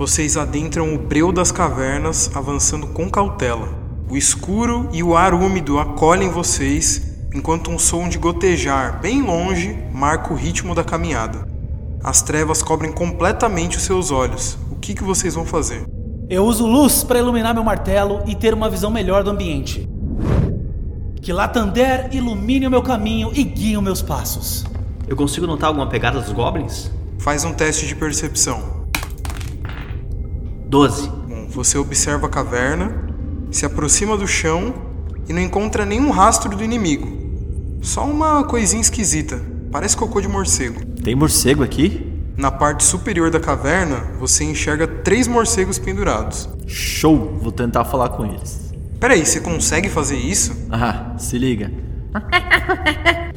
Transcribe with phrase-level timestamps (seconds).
[0.00, 3.68] Vocês adentram o breu das cavernas, avançando com cautela.
[4.08, 9.78] O escuro e o ar úmido acolhem vocês, enquanto um som de gotejar bem longe
[9.92, 11.46] marca o ritmo da caminhada.
[12.02, 14.56] As trevas cobrem completamente os seus olhos.
[14.72, 15.86] O que, que vocês vão fazer?
[16.30, 19.86] Eu uso luz para iluminar meu martelo e ter uma visão melhor do ambiente.
[21.20, 24.64] Que Latander ilumine o meu caminho e guie os meus passos.
[25.06, 26.90] Eu consigo notar alguma pegada dos goblins?
[27.18, 28.79] Faz um teste de percepção.
[30.70, 31.08] 12.
[31.08, 33.08] Bom, você observa a caverna,
[33.50, 34.72] se aproxima do chão
[35.28, 37.08] e não encontra nenhum rastro do inimigo.
[37.82, 39.42] Só uma coisinha esquisita.
[39.72, 40.84] Parece cocô de morcego.
[41.02, 42.06] Tem morcego aqui?
[42.36, 46.48] Na parte superior da caverna, você enxerga três morcegos pendurados.
[46.68, 47.36] Show!
[47.42, 48.72] Vou tentar falar com eles.
[49.00, 50.68] Peraí, você consegue fazer isso?
[50.70, 51.72] Ah, se liga.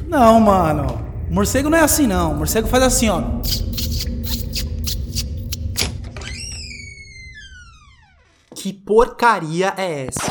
[0.06, 1.00] Não, mano.
[1.28, 2.32] Morcego não é assim, não.
[2.34, 3.22] Morcego faz assim, ó.
[8.64, 10.22] Que porcaria é essa?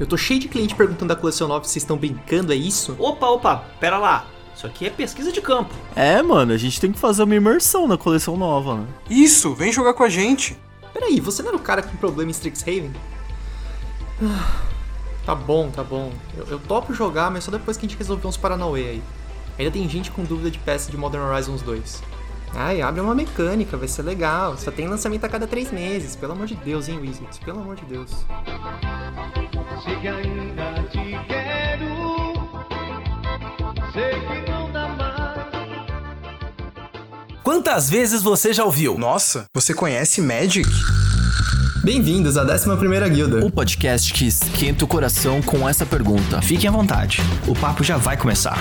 [0.00, 2.96] Eu tô cheio de cliente perguntando da coleção nova se vocês estão brincando, é isso?
[2.98, 4.24] Opa, opa, pera lá.
[4.56, 5.74] Isso aqui é pesquisa de campo.
[5.94, 8.86] É, mano, a gente tem que fazer uma imersão na coleção nova, né?
[9.10, 10.56] Isso, vem jogar com a gente.
[10.94, 12.90] Peraí, você não era o cara com problema em Strixhaven?
[14.22, 14.62] Ah,
[15.26, 16.10] Tá bom, tá bom.
[16.38, 19.02] Eu, eu topo jogar, mas só depois que a gente resolver uns Paranauê aí.
[19.58, 22.02] Ainda tem gente com dúvida de peça de Modern Horizons 2.
[22.54, 24.56] Ai, abre uma mecânica, vai ser legal.
[24.56, 26.16] Só tem lançamento a cada três meses.
[26.16, 27.38] Pelo amor de Deus, hein, Wizards?
[27.38, 28.10] Pelo amor de Deus.
[29.84, 32.32] Sei que ainda te quero,
[33.92, 35.16] sei que não dá mais.
[37.42, 38.98] Quantas vezes você já ouviu?
[38.98, 40.68] Nossa, você conhece Magic?
[41.84, 43.46] Bem-vindos à 11ª Guilda.
[43.46, 46.42] O podcast que esquenta o coração com essa pergunta.
[46.42, 47.20] Fiquem à vontade.
[47.46, 48.58] O papo já vai começar.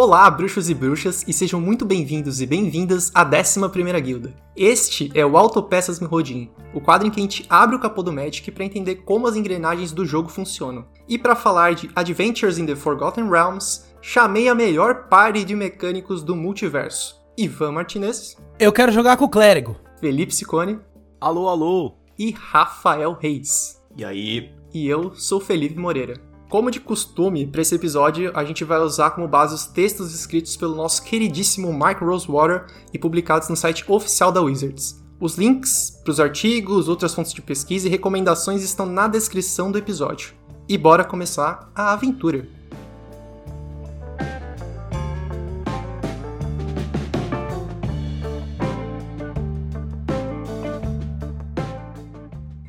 [0.00, 4.32] Olá, bruxos e bruxas, e sejam muito bem-vindos e bem-vindas à 11ª Guilda.
[4.54, 8.12] Este é o Autopeças Mirrodin, o quadro em que a gente abre o capô do
[8.12, 10.86] Magic para entender como as engrenagens do jogo funcionam.
[11.08, 16.22] E para falar de Adventures in the Forgotten Realms, chamei a melhor party de mecânicos
[16.22, 17.20] do multiverso.
[17.36, 19.74] Ivan Martinez, Eu quero jogar com o clérigo.
[20.00, 20.78] Felipe Sicone
[21.20, 21.96] Alô, alô!
[22.16, 23.82] e Rafael Reis.
[23.96, 24.52] E aí?
[24.72, 26.27] E eu sou Felipe Moreira.
[26.48, 30.56] Como de costume, para esse episódio a gente vai usar como base os textos escritos
[30.56, 34.98] pelo nosso queridíssimo Mike Rosewater e publicados no site oficial da Wizards.
[35.20, 39.76] Os links para os artigos, outras fontes de pesquisa e recomendações estão na descrição do
[39.76, 40.32] episódio.
[40.66, 42.48] E bora começar a aventura!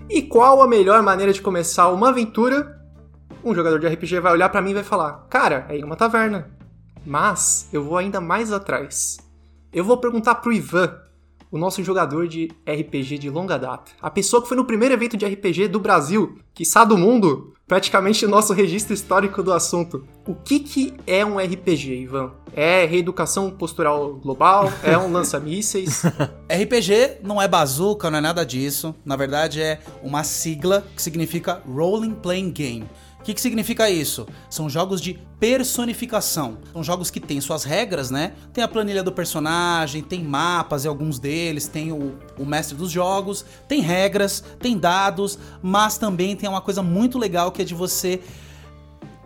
[0.10, 2.79] E qual a melhor maneira de começar uma aventura?
[3.44, 5.96] Um jogador de RPG vai olhar pra mim e vai falar: Cara, é em uma
[5.96, 6.50] taverna.
[7.06, 9.18] Mas eu vou ainda mais atrás.
[9.72, 11.00] Eu vou perguntar pro Ivan,
[11.52, 13.92] o nosso jogador de RPG de longa data.
[14.02, 18.26] A pessoa que foi no primeiro evento de RPG do Brasil, quiçá do mundo, praticamente
[18.26, 20.06] o nosso registro histórico do assunto.
[20.28, 22.32] O que, que é um RPG, Ivan?
[22.54, 24.72] É reeducação postural global?
[24.84, 26.04] É um lança-mísseis?
[26.50, 28.94] RPG não é bazuca, não é nada disso.
[29.04, 32.90] Na verdade, é uma sigla que significa Rolling Playing Game.
[33.20, 34.26] O que, que significa isso?
[34.50, 36.58] São jogos de personificação.
[36.72, 38.32] São jogos que têm suas regras, né?
[38.54, 42.90] Tem a planilha do personagem, tem mapas em alguns deles, tem o, o mestre dos
[42.90, 47.76] jogos, tem regras, tem dados, mas também tem uma coisa muito legal que é de
[47.76, 48.22] você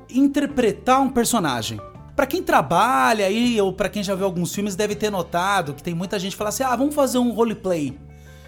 [0.09, 1.79] interpretar um personagem.
[2.15, 5.81] Pra quem trabalha aí, ou pra quem já viu alguns filmes, deve ter notado que
[5.81, 7.97] tem muita gente que fala assim: ah, vamos fazer um roleplay.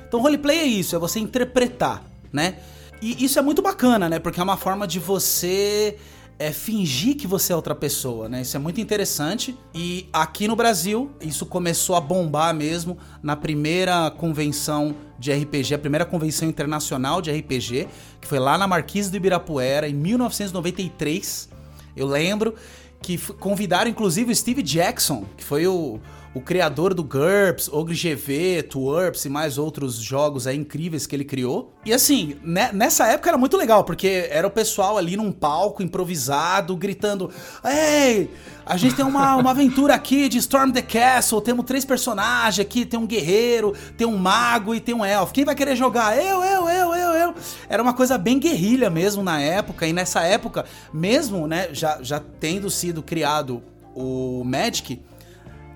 [0.08, 2.60] Então, roleplay é isso, é você interpretar, né?
[3.02, 4.20] E isso é muito bacana, né?
[4.20, 5.98] Porque é uma forma de você
[6.38, 8.42] é, fingir que você é outra pessoa, né?
[8.42, 9.58] Isso é muito interessante.
[9.74, 15.80] E aqui no Brasil, isso começou a bombar mesmo na primeira convenção de RPG, a
[15.80, 17.88] primeira convenção internacional de RPG,
[18.20, 21.50] que foi lá na Marquise do Ibirapuera, em 1993.
[21.96, 22.56] Eu lembro
[23.02, 26.00] que convidaram inclusive o Steve Jackson, que foi o,
[26.36, 31.24] o criador do GURPS, Ogre GV, Twerps e mais outros jogos aí incríveis que ele
[31.24, 31.74] criou.
[31.86, 35.82] E assim, né, nessa época era muito legal, porque era o pessoal ali num palco
[35.82, 37.32] improvisado, gritando:
[37.64, 38.30] Ei,
[38.66, 42.86] a gente tem uma, uma aventura aqui de Storm the Castle, temos três personagens aqui,
[42.86, 45.34] tem um guerreiro, tem um mago e tem um elfo.
[45.34, 46.18] Quem vai querer jogar?
[46.18, 47.36] Eu, eu, eu, eu, eu.
[47.70, 52.20] Era uma coisa bem guerrilha mesmo na época, e nessa época, mesmo, né, já, já
[52.20, 53.64] tendo sido criado
[53.96, 55.02] o Magic,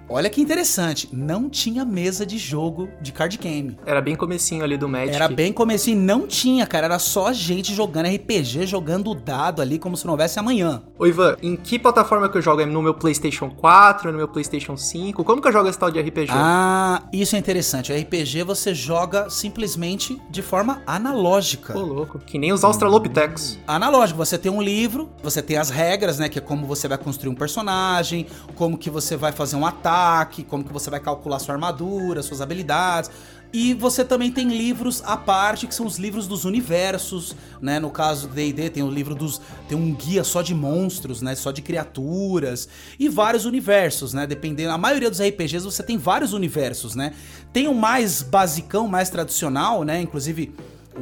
[0.09, 3.77] olha que interessante, não tinha mesa de jogo de card game.
[3.85, 5.15] Era bem comecinho ali do Magic.
[5.15, 9.95] Era bem comecinho, não tinha, cara, era só gente jogando RPG, jogando dado ali como
[9.95, 10.81] se não houvesse amanhã.
[10.97, 12.61] Ô Ivan, em que plataforma que eu jogo?
[12.61, 15.23] É no meu PlayStation 4, no meu PlayStation 5?
[15.23, 16.31] Como que eu jogo esse tal de RPG?
[16.31, 17.91] Ah, isso é interessante.
[17.91, 21.73] O RPG você joga simplesmente de forma analógica.
[21.73, 22.19] Pô, louco.
[22.19, 23.57] Que nem os Australopithecus.
[23.67, 26.97] Analógico, você tem um livro, você tem as regras, né, que é como você vai
[26.97, 28.25] construir um personagem,
[28.55, 29.98] como que você vai fazer um ataque,
[30.47, 33.09] como que você vai calcular sua armadura, suas habilidades.
[33.51, 37.79] E você também tem livros à parte, que são os livros dos universos, né?
[37.79, 39.41] No caso do D&D tem o livro dos...
[39.67, 41.33] tem um guia só de monstros, né?
[41.33, 42.69] Só de criaturas.
[42.99, 44.27] E vários universos, né?
[44.27, 44.71] Dependendo...
[44.71, 47.13] A maioria dos RPGs você tem vários universos, né?
[47.51, 49.99] Tem o mais basicão, mais tradicional, né?
[49.99, 50.53] Inclusive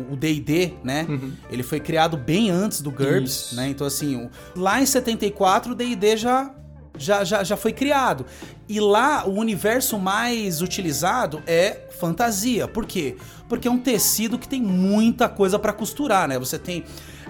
[0.10, 1.06] o D&D, né?
[1.50, 3.56] Ele foi criado bem antes do GURPS, Isso.
[3.56, 3.68] né?
[3.68, 6.54] Então assim, lá em 74 o D&D já
[6.98, 8.26] já, já, já foi criado.
[8.68, 12.68] E lá o universo mais utilizado é fantasia.
[12.68, 13.16] Por quê?
[13.48, 16.38] Porque é um tecido que tem muita coisa pra costurar, né?
[16.38, 16.84] Você tem.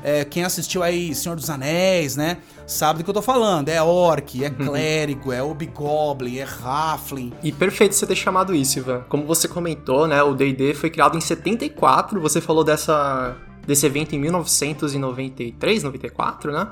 [0.04, 2.38] é, quem assistiu aí Senhor dos Anéis, né?
[2.66, 3.70] Sabe do que eu tô falando.
[3.70, 7.34] É orc, é clérigo, é hobgoblin, é halfling.
[7.44, 9.06] E perfeito você ter chamado isso, Ivan.
[9.08, 13.36] Como você comentou, né, o D&D foi criado em 74, você falou dessa
[13.66, 16.70] desse evento em 1993, 94, né?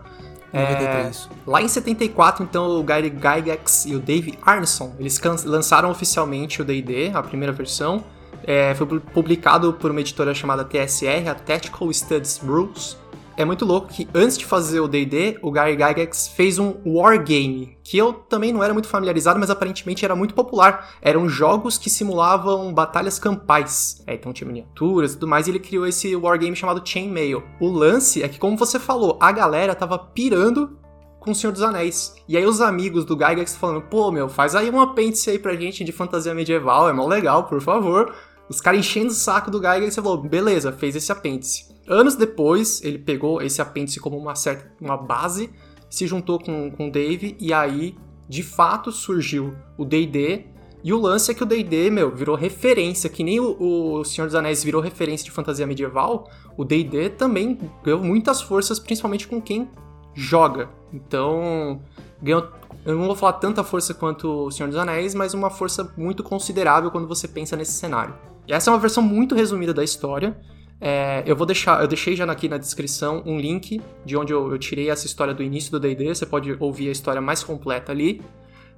[0.55, 1.29] 93.
[1.31, 6.61] É, lá em 74, então, o Gary Gygax e o Dave Arneson, eles lançaram oficialmente
[6.61, 8.03] o D&D, a primeira versão.
[8.43, 12.97] É, foi pu- publicado por uma editora chamada TSR, a Tactical Studies Rules.
[13.37, 17.74] É muito louco que antes de fazer o D&D, o Gary Gygax fez um wargame,
[17.85, 20.95] que eu também não era muito familiarizado, mas aparentemente era muito popular.
[21.03, 24.03] Eram jogos que simulavam batalhas campais.
[24.07, 27.43] É, então tinha miniaturas e tudo mais, e ele criou esse wargame chamado Chainmail.
[27.61, 30.79] O lance é que, como você falou, a galera tava pirando
[31.19, 32.15] com o Senhor dos Anéis.
[32.27, 35.55] E aí os amigos do Gygax falando, pô, meu, faz aí um apêndice aí pra
[35.55, 38.15] gente de fantasia medieval, é mó legal, por favor.
[38.49, 41.67] Os caras enchendo o saco do Gygax e falou, beleza, fez esse apêndice.
[41.87, 45.51] Anos depois, ele pegou esse apêndice como uma certa uma base,
[45.95, 47.95] se juntou com, com o Dave, e aí,
[48.27, 50.45] de fato, surgiu o D&D,
[50.83, 54.27] e o lance é que o D&D, meu, virou referência, que nem o, o Senhor
[54.27, 59.41] dos Anéis virou referência de fantasia medieval, o D&D também ganhou muitas forças, principalmente com
[59.41, 59.69] quem
[60.13, 60.69] joga.
[60.93, 61.81] Então,
[62.21, 62.49] ganhou,
[62.85, 66.21] eu não vou falar tanta força quanto o Senhor dos Anéis, mas uma força muito
[66.21, 68.15] considerável quando você pensa nesse cenário.
[68.45, 70.37] E essa é uma versão muito resumida da história.
[70.79, 74.51] É, eu vou deixar, eu deixei já aqui na descrição um link de onde eu,
[74.51, 76.13] eu tirei essa história do início do D&D.
[76.13, 78.21] Você pode ouvir a história mais completa ali.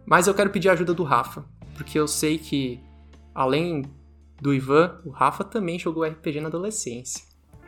[0.06, 1.44] Mas eu quero pedir a ajuda do Rafa,
[1.76, 2.80] porque eu sei que
[3.36, 3.84] além
[4.42, 7.24] do Ivan, o Rafa também jogou RPG na adolescência.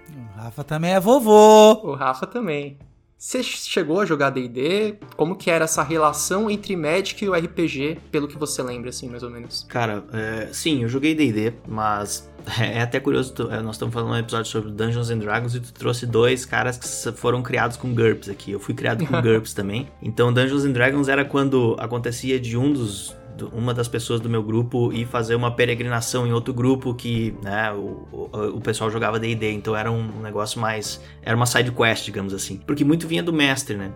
[0.10, 1.74] O Rafa também é vovô.
[1.84, 2.78] O Rafa também.
[3.18, 4.98] Você chegou a jogar D&D?
[5.18, 9.10] Como que era essa relação entre Magic e o RPG, pelo que você lembra, assim,
[9.10, 9.66] mais ou menos?
[9.68, 14.12] Cara, é, sim, eu joguei D&D, mas é até curioso, tu- é, nós estamos falando
[14.14, 17.94] um episódio sobre Dungeons and Dragons e tu trouxe dois caras que foram criados com
[17.94, 18.52] GURPS aqui.
[18.52, 19.88] Eu fui criado com GURPS também.
[20.02, 24.30] Então Dungeons and Dragons era quando acontecia de um dos do- uma das pessoas do
[24.30, 28.90] meu grupo ir fazer uma peregrinação em outro grupo que, né, o, o, o pessoal
[28.92, 32.58] jogava D&D, então era um negócio mais, era uma side quest, digamos assim.
[32.58, 33.92] Porque muito vinha do mestre, né?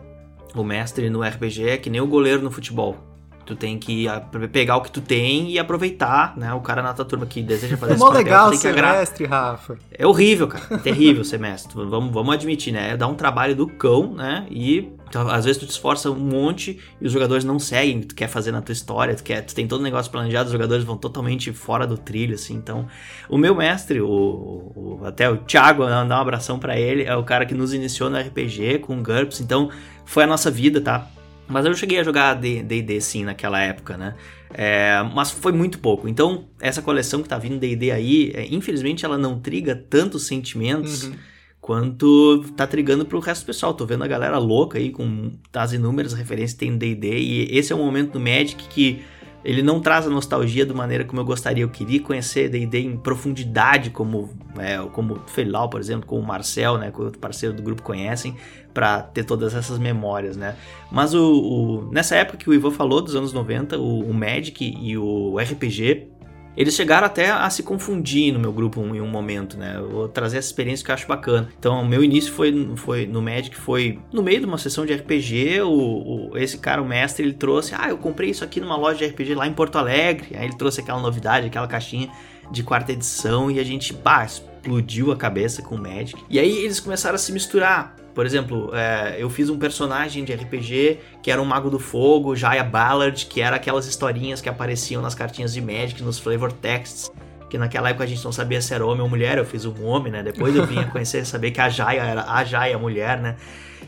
[0.55, 2.95] O mestre no RPG é que nem o goleiro no futebol.
[3.45, 4.05] Tu tem que
[4.51, 6.53] pegar o que tu tem e aproveitar, né?
[6.53, 8.69] O cara na tua turma que deseja fazer É esse papel, legal tem que ser
[8.69, 8.99] agradar.
[8.99, 9.77] mestre, Rafa.
[9.91, 10.63] É horrível, cara.
[10.71, 11.73] É terrível ser mestre.
[11.75, 12.95] Vamos, vamos admitir, né?
[12.95, 14.45] Dá um trabalho do cão, né?
[14.49, 18.01] E então, às vezes tu te esforça um monte e os jogadores não seguem o
[18.01, 19.13] que tu quer fazer na tua história.
[19.13, 22.33] Tu, quer, tu tem todo o negócio planejado, os jogadores vão totalmente fora do trilho,
[22.35, 22.55] assim.
[22.55, 22.87] Então,
[23.29, 27.15] o meu mestre, o, o- até o Thiago, né, dar um abração pra ele, é
[27.15, 29.41] o cara que nos iniciou no RPG com GURPS.
[29.41, 29.69] Então,
[30.05, 31.07] foi a nossa vida, tá?
[31.47, 34.15] Mas eu cheguei a jogar D&D sim naquela época, né?
[34.53, 36.07] É, mas foi muito pouco.
[36.07, 41.03] Então, essa coleção que tá vindo D&D aí, é, infelizmente ela não triga tantos sentimentos
[41.05, 41.13] Uhum.
[41.59, 43.73] quanto tá trigando pro resto do pessoal.
[43.73, 47.57] Tô vendo a galera louca aí com as inúmeras referências que tem no D&D e
[47.57, 49.01] esse é um momento do Magic que
[49.43, 51.63] ele não traz a nostalgia da maneira como eu gostaria.
[51.63, 56.25] Eu queria conhecer D&D em profundidade, como é, como o Feilau, por exemplo, como o
[56.25, 58.35] Marcel, né, o outro parceiro do grupo conhecem,
[58.73, 60.55] para ter todas essas memórias, né.
[60.91, 64.63] Mas o, o- nessa época que o Ivan falou, dos anos 90, o, o Magic
[64.79, 66.07] e o RPG,
[66.55, 69.73] eles chegaram até a se confundir no meu grupo em um momento, né?
[69.77, 71.49] Eu vou trazer essa experiência que eu acho bacana.
[71.57, 75.61] Então, meu início foi, foi no Magic, foi no meio de uma sessão de RPG.
[75.61, 78.99] O, o- esse cara, o mestre, ele trouxe: Ah, eu comprei isso aqui numa loja
[78.99, 80.35] de RPG lá em Porto Alegre.
[80.35, 82.09] Aí ele trouxe aquela novidade, aquela caixinha
[82.51, 83.49] de quarta edição.
[83.49, 86.21] E a gente, pá, explodiu a cabeça com o Magic.
[86.29, 87.95] E aí eles começaram a se misturar.
[88.13, 92.35] Por exemplo, é, eu fiz um personagem de RPG que era um Mago do Fogo,
[92.35, 97.11] Jaya Ballard, que era aquelas historinhas que apareciam nas cartinhas de Magic, nos flavor texts.
[97.49, 99.85] Que naquela época a gente não sabia se era homem ou mulher, eu fiz um
[99.85, 100.23] homem, né?
[100.23, 103.35] Depois eu vim a conhecer, saber que a Jaya era a Jaya, a mulher, né?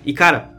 [0.05, 0.55] E cara,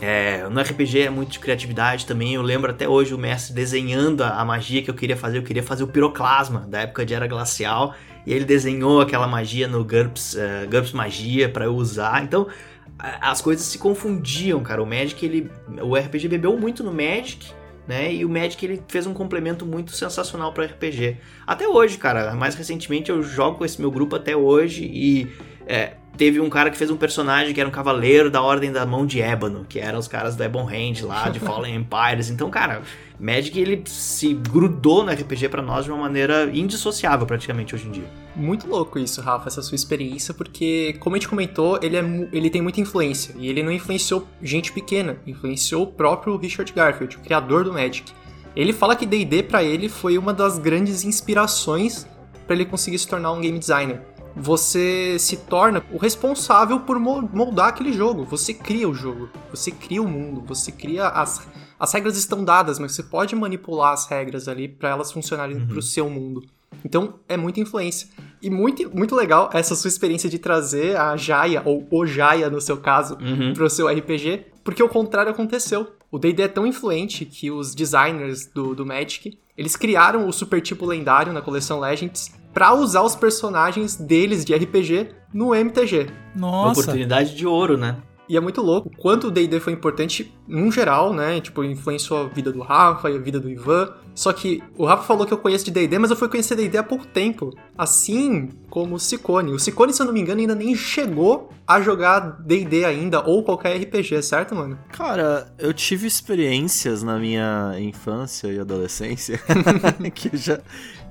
[0.00, 2.34] é, no RPG é muito de criatividade também.
[2.34, 5.38] Eu lembro até hoje o mestre desenhando a, a magia que eu queria fazer.
[5.38, 7.94] Eu queria fazer o piroclasma da época de Era Glacial.
[8.26, 12.22] E ele desenhou aquela magia no GURPS, uh, GURPS Magia para eu usar.
[12.24, 12.48] Então
[12.98, 14.82] as coisas se confundiam, cara.
[14.82, 15.50] O Magic, ele.
[15.82, 17.52] O RPG bebeu muito no Magic.
[17.86, 18.12] Né?
[18.14, 21.18] E o Magic ele fez um complemento muito sensacional para RPG.
[21.46, 22.34] Até hoje, cara.
[22.34, 25.30] Mais recentemente eu jogo com esse meu grupo até hoje e
[25.68, 28.84] é, teve um cara que fez um personagem que era um cavaleiro da Ordem da
[28.84, 32.30] Mão de Ébano, que eram os caras do Ebon Hand lá, de Fallen Empires.
[32.30, 32.82] Então, cara,
[33.18, 37.90] Magic ele se grudou no RPG pra nós de uma maneira indissociável praticamente hoje em
[37.90, 38.10] dia.
[38.34, 42.50] Muito louco isso, Rafa, essa sua experiência, porque, como a gente comentou, ele, é, ele
[42.50, 43.34] tem muita influência.
[43.38, 48.12] E ele não influenciou gente pequena, influenciou o próprio Richard Garfield, o criador do Magic.
[48.54, 52.06] Ele fala que D&D pra ele foi uma das grandes inspirações
[52.46, 54.00] pra ele conseguir se tornar um game designer.
[54.34, 58.24] Você se torna o responsável por mo- moldar aquele jogo.
[58.26, 61.46] Você cria o jogo, você cria o mundo, você cria as
[61.78, 65.80] as regras estão dadas, mas você pode manipular as regras ali pra elas funcionarem pro
[65.82, 66.42] seu mundo.
[66.84, 68.08] Então é muita influência.
[68.42, 72.60] E muito, muito legal essa sua experiência de trazer a Jaya, ou o Jaya no
[72.60, 73.52] seu caso, Uhum.
[73.54, 75.92] pro seu RPG, porque o contrário aconteceu.
[76.10, 80.60] O D&D é tão influente que os designers do, do Magic, eles criaram o super
[80.60, 86.06] tipo lendário na coleção Legends pra usar os personagens deles de RPG no MTG.
[86.34, 86.80] Uma Nossa.
[86.80, 87.96] oportunidade de ouro, né?
[88.28, 91.40] E é muito louco o quanto o D&D foi importante num geral, né?
[91.40, 93.92] Tipo, influenciou a vida do Rafa e a vida do Ivan.
[94.14, 96.78] Só que o Rafa falou que eu conheço de D&D, mas eu fui conhecer D&D
[96.78, 97.54] há pouco tempo.
[97.76, 99.52] Assim como o Ciccone.
[99.52, 103.44] O Ciccone, se eu não me engano, ainda nem chegou a jogar D&D ainda, ou
[103.44, 104.78] qualquer RPG, certo, mano?
[104.92, 109.38] Cara, eu tive experiências na minha infância e adolescência
[110.14, 110.60] que, já,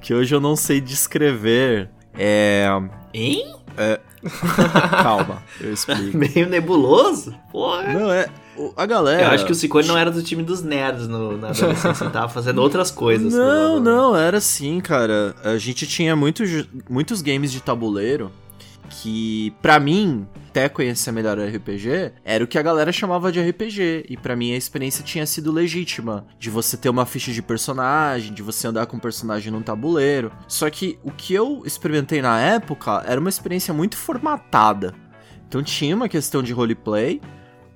[0.01, 1.89] que hoje eu não sei descrever.
[2.17, 2.67] É.
[3.13, 3.55] Hein?
[5.03, 6.17] Calma, eu explico.
[6.17, 7.35] Meio nebuloso?
[7.51, 7.93] Porra.
[7.93, 8.27] Não, é.
[8.77, 9.23] A galera.
[9.23, 12.29] Eu acho que o Ciccone não era do time dos nerds no, na adolescência, tava
[12.29, 13.33] fazendo outras coisas.
[13.33, 15.35] Não, não, era assim, cara.
[15.43, 18.31] A gente tinha muitos, muitos games de tabuleiro
[19.05, 23.39] que, pra mim, até conhecer melhor o RPG, era o que a galera chamava de
[23.39, 24.07] RPG.
[24.09, 26.25] E pra mim a experiência tinha sido legítima.
[26.39, 30.31] De você ter uma ficha de personagem, de você andar com um personagem num tabuleiro.
[30.47, 34.95] Só que o que eu experimentei na época era uma experiência muito formatada.
[35.47, 37.21] Então tinha uma questão de roleplay,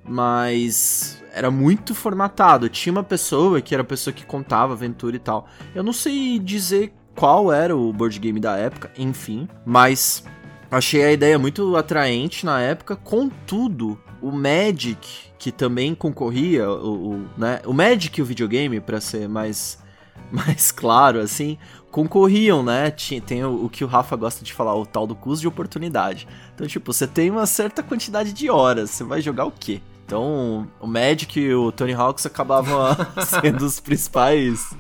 [0.04, 2.70] mas era muito formatado.
[2.70, 5.48] Tinha uma pessoa que era a pessoa que contava aventura e tal.
[5.76, 10.24] Eu não sei dizer qual era o board game da época, enfim, mas
[10.72, 12.96] achei a ideia muito atraente na época.
[12.96, 19.00] Contudo, o Magic, que também concorria, o, o, né, o Magic e o videogame, pra
[19.02, 19.80] ser mais
[20.32, 21.58] mais claro, assim,
[21.92, 22.92] concorriam, né?
[22.92, 25.48] Tinha, tem o, o que o Rafa gosta de falar, o tal do custo de
[25.48, 26.28] oportunidade.
[26.54, 29.82] Então, tipo, você tem uma certa quantidade de horas, você vai jogar o quê?
[30.06, 32.80] Então, o Magic e o Tony Hawks acabavam
[33.42, 34.76] sendo os principais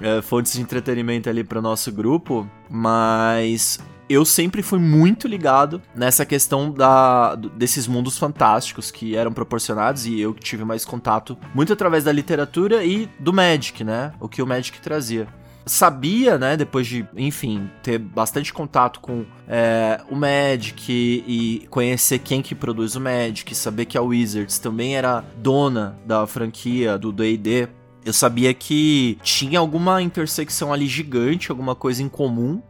[0.00, 6.24] é, fontes de entretenimento ali para nosso grupo, mas eu sempre fui muito ligado nessa
[6.24, 12.04] questão da, desses mundos fantásticos que eram proporcionados e eu tive mais contato muito através
[12.04, 14.12] da literatura e do Magic, né?
[14.18, 15.28] O que o Magic trazia.
[15.66, 22.40] Sabia, né, depois de, enfim, ter bastante contato com é, o Magic e conhecer quem
[22.40, 27.68] que produz o Magic, saber que a Wizards também era dona da franquia do D&D,
[28.08, 32.62] eu sabia que tinha alguma intersecção ali gigante, alguma coisa em comum,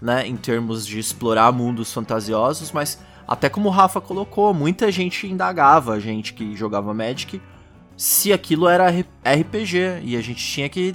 [0.00, 5.26] né, em termos de explorar mundos fantasiosos, mas até como o Rafa colocou, muita gente
[5.26, 7.40] indagava, a gente que jogava Magic,
[7.96, 10.94] se aquilo era RPG, e a gente tinha que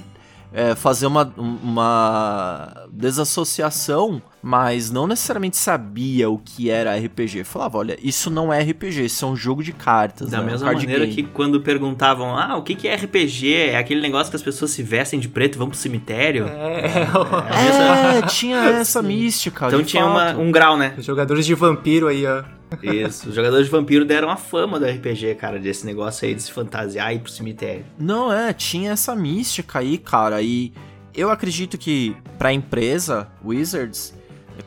[0.52, 7.44] é, fazer uma, uma desassociação, mas não necessariamente sabia o que era RPG.
[7.44, 10.30] Falava, olha, isso não é RPG, isso é um jogo de cartas.
[10.30, 12.94] Da né, um mesma card maneira game." que quando perguntavam, ah, o que, que é
[12.94, 13.54] RPG?
[13.54, 16.46] É aquele negócio que as pessoas se vestem de preto e vão pro cemitério?
[16.46, 19.66] É, mesma- É, tinha essa mística.
[19.66, 20.94] Então tinha uma- um grau, né?
[20.96, 22.42] os jogadores de vampiro aí, ó.
[22.82, 23.28] Isso.
[23.28, 26.52] Os jogadores de vampiro deram a fama do RPG, cara, desse negócio aí de se
[26.52, 27.84] fantasiar e ir pro cemitério.
[27.98, 30.72] Não, é, tinha essa mística aí, cara, e
[31.14, 34.14] eu acredito que pra empresa, Wizards,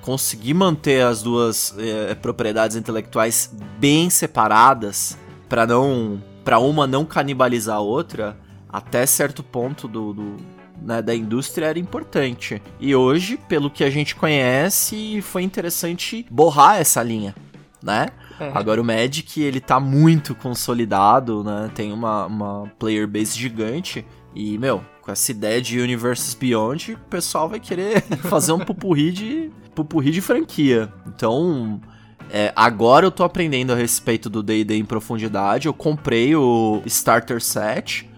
[0.01, 7.77] conseguir manter as duas eh, propriedades intelectuais bem separadas, pra não para uma não canibalizar
[7.77, 8.35] a outra,
[8.67, 10.37] até certo ponto do, do
[10.81, 12.61] né, da indústria era importante.
[12.79, 17.35] E hoje, pelo que a gente conhece, foi interessante borrar essa linha,
[17.81, 18.07] né?
[18.39, 18.51] É.
[18.53, 21.69] Agora o Magic, ele tá muito consolidado, né?
[21.73, 24.05] Tem uma, uma player base gigante.
[24.35, 29.11] E, meu, com essa ideia de Universes Beyond, o pessoal vai querer fazer um pupurri
[29.11, 30.91] de, pupurri de franquia.
[31.07, 31.81] Então,
[32.29, 35.67] é, agora eu tô aprendendo a respeito do D&D em profundidade.
[35.67, 38.09] Eu comprei o Starter Set,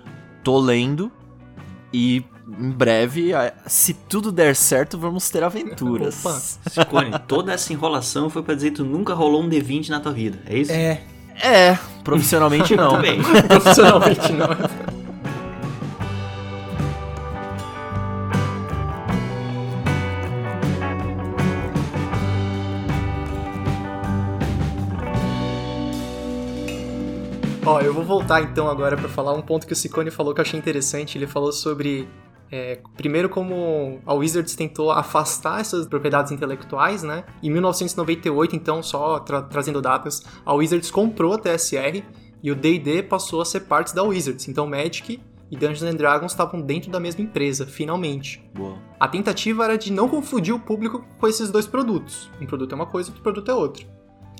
[0.44, 1.12] tô lendo
[1.94, 2.24] e
[2.60, 3.32] em breve,
[3.66, 6.26] se tudo der certo, vamos ter aventuras.
[6.26, 6.86] Opa.
[6.86, 10.12] Cone, toda essa enrolação foi pra dizer que tu nunca rolou um D20 na tua
[10.12, 10.72] vida, é isso?
[10.72, 11.02] É,
[11.42, 12.92] É, profissionalmente não.
[12.92, 13.22] Muito bem.
[13.48, 14.50] Profissionalmente não.
[27.64, 30.42] Ó, eu vou voltar então agora pra falar um ponto que o Ciccone falou que
[30.42, 31.18] eu achei interessante.
[31.18, 32.08] Ele falou sobre
[32.52, 37.24] é, primeiro como a Wizards tentou afastar essas propriedades intelectuais, né?
[37.42, 42.04] Em 1998, então, só tra- trazendo datas, a Wizards comprou a TSR
[42.44, 44.48] e o D&D passou a ser parte da Wizards.
[44.48, 48.44] Então, Magic e Dungeons and Dragons estavam dentro da mesma empresa, finalmente.
[48.54, 48.78] Boa.
[49.00, 52.30] A tentativa era de não confundir o público com esses dois produtos.
[52.42, 53.86] Um produto é uma coisa, outro produto é outro.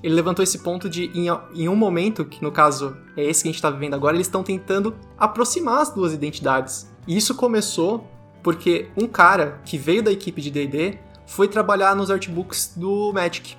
[0.04, 3.50] Ele levantou esse ponto de, em, em um momento, que no caso é esse que
[3.50, 6.91] a gente está vivendo agora, eles estão tentando aproximar as duas identidades.
[7.08, 8.08] E isso começou
[8.44, 13.56] porque um cara que veio da equipe de D&D foi trabalhar nos artbooks do Magic.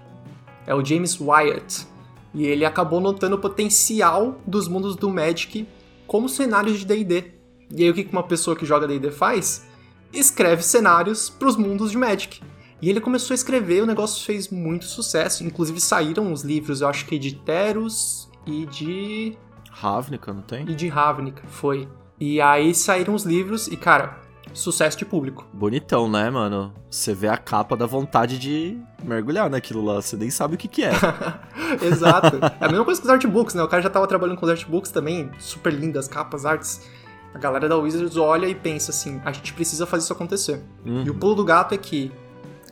[0.67, 1.87] É o James Wyatt.
[2.35, 5.67] E ele acabou notando o potencial dos mundos do Magic
[6.07, 7.33] como cenários de D&D.
[7.75, 9.67] E aí o que uma pessoa que joga D&D faz?
[10.13, 12.43] Escreve cenários para os mundos de Magic.
[12.81, 15.45] E ele começou a escrever, o negócio fez muito sucesso.
[15.45, 19.39] Inclusive saíram os livros, eu acho que de Teros e de
[19.71, 20.69] Ravnica, não tem?
[20.69, 21.89] e de Ravnica, foi.
[22.25, 24.21] E aí saíram os livros e cara,
[24.55, 25.45] sucesso de público.
[25.53, 26.73] Bonitão, né, mano?
[26.89, 30.69] Você vê a capa da vontade de mergulhar naquilo lá, você nem sabe o que
[30.69, 30.93] que é.
[31.83, 32.37] Exato.
[32.61, 33.63] É a mesma coisa com os artbooks, né?
[33.65, 36.89] O cara já tava trabalhando com os artbooks também, super lindas capas, artes.
[37.35, 40.63] A galera da Wizards olha e pensa assim, a gente precisa fazer isso acontecer.
[40.87, 41.03] Uhum.
[41.03, 42.13] E o pulo do gato é que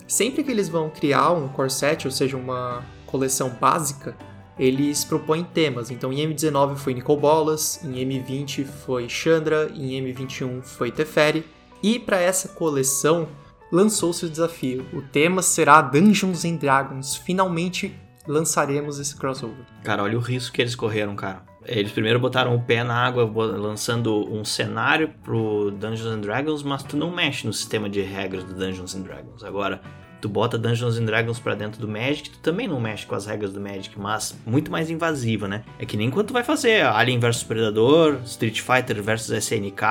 [0.06, 4.14] sempre que eles vão criar um core set, ou seja, uma coleção básica,
[4.60, 5.90] eles propõem temas.
[5.90, 11.46] Então em M19 foi Nicol Bolas, em M20 foi Chandra, em M21 foi Teferi.
[11.82, 13.26] E para essa coleção
[13.72, 14.84] lançou-se o desafio.
[14.92, 17.16] O tema será Dungeons and Dragons.
[17.16, 19.64] Finalmente lançaremos esse crossover.
[19.82, 21.42] Cara, olha o risco que eles correram, cara.
[21.64, 26.82] Eles primeiro botaram o pé na água lançando um cenário pro Dungeons and Dragons, mas
[26.82, 29.42] tu não mexe no sistema de regras do Dungeons and Dragons.
[29.42, 29.80] Agora,
[30.20, 33.26] tu bota Dungeons and Dragons pra dentro do Magic, tu também não mexe com as
[33.26, 35.62] regras do Magic, mas muito mais invasiva, né?
[35.78, 39.82] É que nem quando tu vai fazer Alien vs Predador, Street Fighter vs SNK,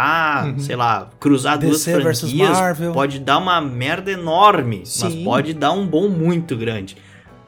[0.60, 2.92] sei lá, cruzar duas DC versus franquias, Marvel.
[2.94, 5.24] pode dar uma merda enorme, mas Sim.
[5.24, 6.96] pode dar um bom muito grande.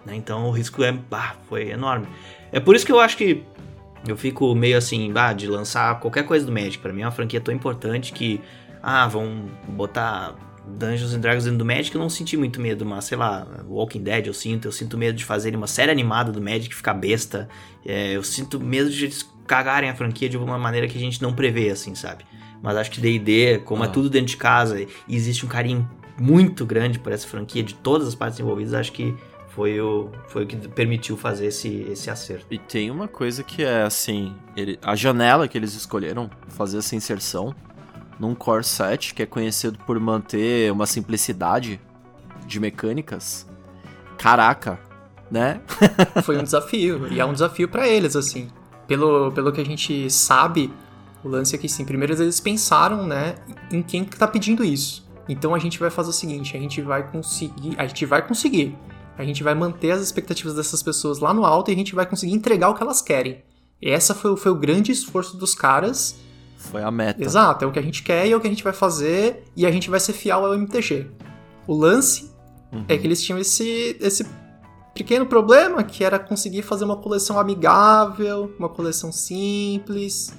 [0.05, 0.15] né?
[0.15, 2.07] Então o risco é, bah, foi enorme.
[2.51, 3.43] É por isso que eu acho que
[4.07, 6.79] eu fico meio assim, bah, de lançar qualquer coisa do Magic.
[6.79, 8.41] Pra mim é uma franquia tão importante que,
[8.81, 10.33] ah, vão botar
[10.65, 11.93] Dungeons and Dragons dentro do Magic.
[11.95, 14.67] Eu não senti muito medo, mas sei lá, Walking Dead eu sinto.
[14.67, 17.49] Eu sinto medo de fazerem uma série animada do Magic ficar besta.
[17.85, 21.21] É, eu sinto medo de eles cagarem a franquia de uma maneira que a gente
[21.21, 22.23] não prevê, assim, sabe?
[22.61, 23.89] Mas acho que D&D, como é Ah.
[23.89, 28.07] tudo dentro de casa e existe um carinho muito grande por essa franquia de todas
[28.07, 29.15] as partes envolvidas, acho que
[29.49, 32.45] foi o, foi o que permitiu fazer esse, esse acerto.
[32.51, 36.95] E tem uma coisa que é assim, ele- a janela que eles escolheram fazer essa
[36.95, 37.53] inserção
[38.19, 41.79] num core set que é conhecido por manter uma simplicidade
[42.45, 43.47] de mecânicas.
[44.17, 44.79] Caraca,
[45.29, 45.61] né?
[46.23, 48.49] Foi um desafio, e é um desafio pra eles, assim.
[48.87, 50.71] Pelo, pelo que a gente sabe,
[51.23, 53.35] o lance é que, sim, primeiro eles pensaram, né,
[53.71, 55.09] em quem que tá pedindo isso.
[55.29, 58.77] Então a gente vai fazer o seguinte, a gente vai conseguir, a gente vai conseguir.
[59.17, 62.05] A gente vai manter as expectativas dessas pessoas lá no alto e a gente vai
[62.05, 63.43] conseguir entregar o que elas querem.
[63.81, 66.19] E essa foi, foi o grande esforço dos caras.
[66.69, 67.23] Foi a meta.
[67.23, 69.43] Exato, é o que a gente quer e é o que a gente vai fazer
[69.55, 71.07] e a gente vai ser fiel ao MTG.
[71.67, 72.29] O lance
[72.71, 72.85] Uhum.
[72.87, 74.25] é que eles tinham esse, esse
[74.93, 80.33] pequeno problema, que era conseguir fazer uma coleção amigável, uma coleção simples,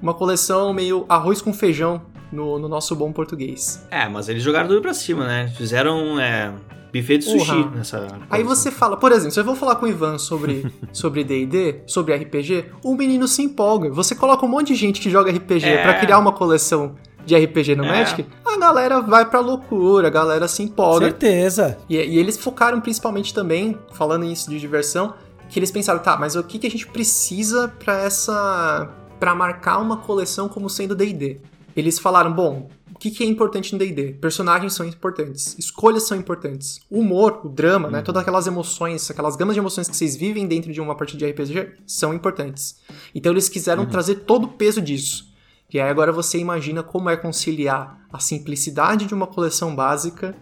[0.00, 2.00] uma coleção meio arroz com feijão
[2.32, 3.84] no, no nosso bom português.
[3.90, 5.48] É, mas eles jogaram tudo pra cima, né?
[5.56, 6.54] Fizeram é,
[6.92, 8.06] buffet de sushi nessa.
[8.28, 11.82] Aí você fala, por exemplo, se eu vou falar com o Ivan sobre sobre D&D,
[11.86, 13.90] sobre RPG, o menino se empolga.
[13.90, 15.82] Você coloca um monte de gente que joga RPG É.
[15.82, 17.88] pra criar uma coleção de RPG no É.
[17.88, 21.06] Magic, a galera vai pra loucura, a galera se empolga.
[21.06, 21.76] certeza.
[21.88, 25.14] E, e eles focaram principalmente também, falando isso de diversão,
[25.48, 28.88] que eles pensaram, tá, mas o que, que a gente precisa pra essa.
[29.18, 31.38] pra marcar uma coleção como sendo DD?
[31.76, 32.68] Eles falaram, bom,
[33.00, 34.12] que, que é importante no D&D?
[34.20, 39.36] Personagens são importantes, escolhas são importantes, o humor, o drama, né, todas aquelas emoções, aquelas
[39.36, 42.78] gamas de emoções que vocês vivem dentro de uma partida de RPG são importantes.
[43.14, 45.32] Então eles quiseram trazer todo o peso disso.
[45.72, 50.36] E aí agora você imagina como é conciliar a simplicidade de uma coleção básica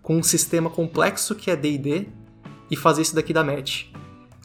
[0.00, 2.06] com um sistema complexo que é D&D
[2.70, 3.86] e fazer isso daqui da match.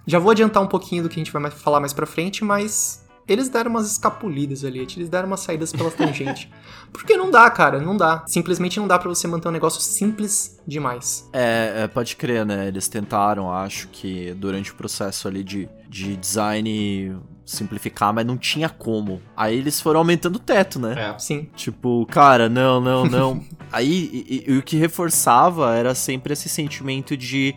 [0.08, 3.06] Já vou adiantar um pouquinho do que a gente vai falar mais pra frente, mas
[3.32, 6.50] eles deram umas escapulidas ali, eles deram umas saídas pela tangente.
[6.92, 8.24] Porque não dá, cara, não dá.
[8.28, 11.30] Simplesmente não dá pra você manter um negócio simples demais.
[11.34, 12.68] É, é, pode crer, né?
[12.68, 17.16] Eles tentaram, acho que durante o processo ali de, de design
[17.46, 19.22] simplificar, mas não tinha como.
[19.36, 21.12] Aí eles foram aumentando o teto, né?
[21.16, 21.20] É.
[21.20, 21.48] Sim.
[21.56, 23.44] Tipo, cara, não, não, não.
[23.72, 27.56] Aí e- e- e o que reforçava era sempre esse sentimento de.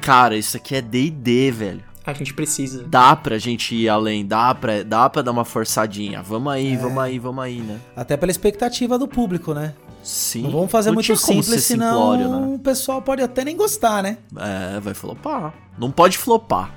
[0.00, 1.82] Cara, isso aqui é DD, velho.
[2.10, 2.84] A gente precisa.
[2.88, 6.22] Dá pra gente ir além, dá pra, dá pra dar uma forçadinha.
[6.22, 6.76] Vamos aí, É.
[6.78, 7.78] vamos aí, vamos aí, né?
[7.94, 9.74] Até pela expectativa do público, né?
[10.02, 10.42] Sim.
[10.44, 12.54] Não vamos fazer Não muito simples, senão simplório, né?
[12.54, 14.16] o pessoal pode até nem gostar, né?
[14.36, 15.52] É, vai flopar.
[15.78, 16.72] Não pode flopar.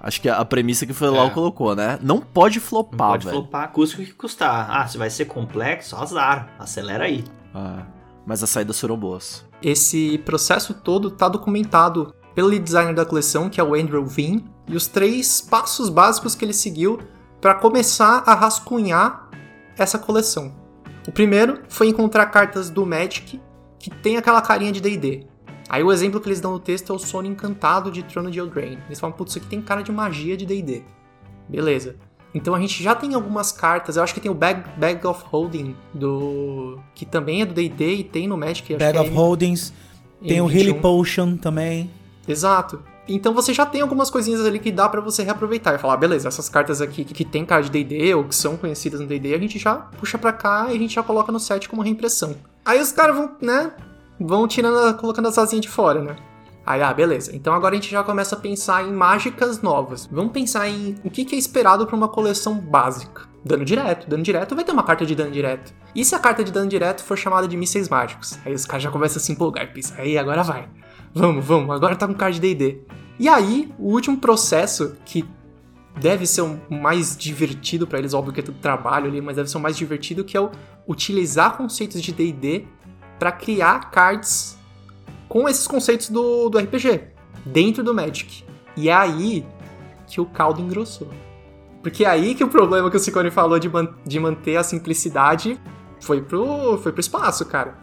[0.00, 1.30] Acho que a premissa que o Felau É.
[1.30, 1.96] colocou, né?
[2.02, 3.36] Não pode Não flopar, pode velho.
[3.38, 4.68] flopar, custa o que custar.
[4.68, 6.48] Ah, se vai ser complexo, azar.
[6.58, 7.22] Acelera aí.
[7.54, 7.82] É,
[8.26, 9.44] mas as saídas foram boas.
[9.62, 14.42] Esse processo todo tá documentado pelo designer da coleção, que é o Andrew Vin,
[14.72, 16.98] e os três passos básicos que ele seguiu
[17.42, 19.28] para começar a rascunhar
[19.76, 20.54] essa coleção.
[21.06, 23.38] O primeiro foi encontrar cartas do Magic
[23.78, 25.26] que tem aquela carinha de D&D.
[25.68, 28.38] Aí o exemplo que eles dão no texto é o sono encantado de Trono de
[28.38, 28.78] Eldraine.
[28.86, 30.82] Eles falam, putz, isso aqui tem cara de magia de D&D.
[31.46, 31.96] Beleza.
[32.34, 35.22] Então a gente já tem algumas cartas, eu acho que tem o Bag, Bag of
[35.26, 38.74] Holding, do que também é do D&D e tem no Magic.
[38.76, 39.70] Bag é of Holdings,
[40.26, 40.56] tem o M21.
[40.56, 41.90] Healy Potion também.
[42.26, 42.82] Exato.
[43.08, 45.96] Então você já tem algumas coisinhas ali que dá pra você reaproveitar e falar, "Ah,
[45.96, 49.06] beleza, essas cartas aqui que, que tem cara de D&D ou que são conhecidas no
[49.06, 51.82] D&D, a gente já puxa pra cá e a gente já coloca no set como
[51.82, 52.36] reimpressão.
[52.64, 53.72] Aí os caras vão, né,
[54.20, 56.16] vão tirando, colocando as asinhas de fora, né?
[56.64, 57.34] Aí, ah, beleza.
[57.34, 60.06] Então agora a gente já começa a pensar em mágicas novas.
[60.10, 63.22] Vamos pensar em o que é esperado pra uma coleção básica.
[63.44, 64.08] Dano direto.
[64.08, 65.74] Dano direto vai ter uma carta de dano direto.
[65.94, 68.38] E se a carta de dano direto for chamada de mísseis mágicos?
[68.46, 70.68] Aí os caras já começam a se empolgar e pensam, aí agora vai.
[71.14, 72.80] Vamos, vamos, agora tá com card de D&D.
[73.18, 75.24] E aí, o último processo, que
[76.00, 79.50] deve ser o mais divertido pra eles, óbvio que é tudo trabalho ali, mas deve
[79.50, 80.50] ser o mais divertido, que é o
[80.88, 82.64] utilizar conceitos de D&D
[83.18, 84.58] pra criar cards
[85.28, 87.02] com esses conceitos do, do RPG,
[87.44, 88.44] dentro do Magic.
[88.76, 89.46] E é aí
[90.06, 91.08] que o caldo engrossou.
[91.82, 94.62] Porque é aí que o problema que o Ciccone falou de, man- de manter a
[94.62, 95.60] simplicidade
[96.00, 97.76] foi pro, foi pro espaço, cara.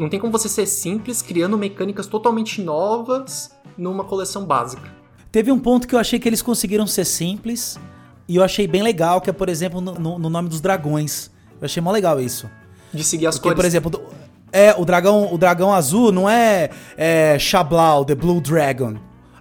[0.00, 4.88] Não tem como você ser simples criando mecânicas totalmente novas numa coleção básica.
[5.30, 7.78] Teve um ponto que eu achei que eles conseguiram ser simples
[8.26, 11.30] e eu achei bem legal, que é, por exemplo, no, no- no nome dos dragões.
[11.60, 12.48] Eu achei mó legal isso.
[12.92, 13.56] De seguir as Porque, cores.
[13.60, 14.02] por exemplo,
[14.50, 18.94] é, o dragão, o dragão azul não é, é Shablau, The Blue Dragon.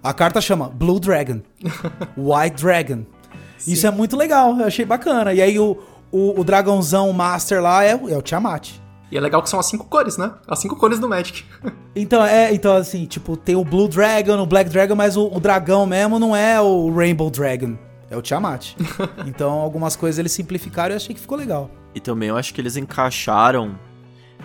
[0.03, 1.39] A carta chama Blue Dragon,
[2.17, 3.03] White Dragon.
[3.67, 5.33] Isso é muito legal, eu achei bacana.
[5.33, 5.77] E aí o,
[6.11, 8.69] o, o dragãozão master lá é, o- é o Tiamat.
[9.11, 10.33] E é legal que são as cinco cores, né?
[10.47, 11.43] As cinco cores do Magic.
[11.95, 15.39] Então, é, então assim, tipo, tem o Blue Dragon, o Black Dragon, mas o, o
[15.39, 17.77] dragão mesmo não é o Rainbow Dragon,
[18.09, 18.75] é o Tiamat.
[19.27, 21.69] então, algumas coisas eles simplificaram e eu achei que ficou legal.
[21.93, 23.77] E também eu acho que eles encaixaram,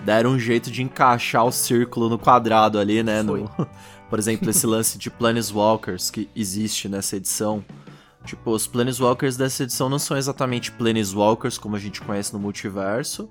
[0.04, 3.22] deram um jeito de encaixar o círculo no quadrado ali, né?
[3.22, 3.48] No,
[4.10, 7.64] por exemplo, esse lance de Planeswalkers que existe nessa edição.
[8.24, 13.28] Tipo, os Planeswalkers dessa edição não são exatamente Planeswalkers como a gente conhece no multiverso,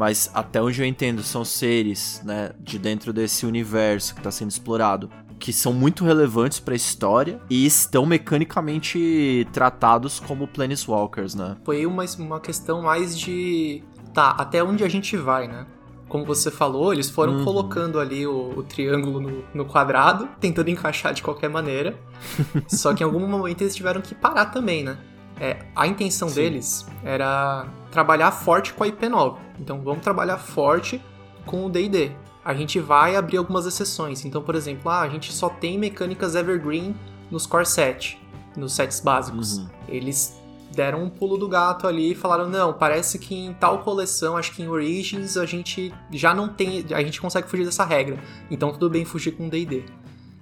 [0.00, 4.48] mas até onde eu entendo são seres, né, de dentro desse universo que está sendo
[4.50, 11.54] explorado, que são muito relevantes para a história e estão mecanicamente tratados como Planeswalkers, né?
[11.66, 13.84] Foi uma, uma questão mais de.
[14.14, 15.66] Tá, até onde a gente vai, né?
[16.08, 17.44] Como você falou, eles foram Uhum.
[17.44, 21.94] colocando ali o, o triângulo no, no quadrado, tentando encaixar de qualquer maneira.
[22.66, 24.96] Só que em algum momento eles tiveram que parar também, né?
[25.38, 26.36] É, a intenção Sim.
[26.36, 29.38] deles era trabalhar forte com a IP nova.
[29.58, 31.02] Então vamos trabalhar forte
[31.46, 32.12] com o D&D.
[32.44, 34.24] A gente vai abrir algumas exceções.
[34.24, 36.94] Então, por exemplo, ah, a gente só tem mecânicas evergreen
[37.30, 38.20] nos core set,
[38.56, 39.58] nos sets básicos.
[39.58, 39.68] Uhum.
[39.88, 40.40] Eles
[40.74, 44.52] deram um pulo do gato ali e falaram: não, parece que em tal coleção, acho
[44.52, 46.86] que em Origins, a gente já não tem.
[46.92, 48.18] A gente consegue fugir dessa regra.
[48.50, 49.84] Então tudo bem fugir com DD.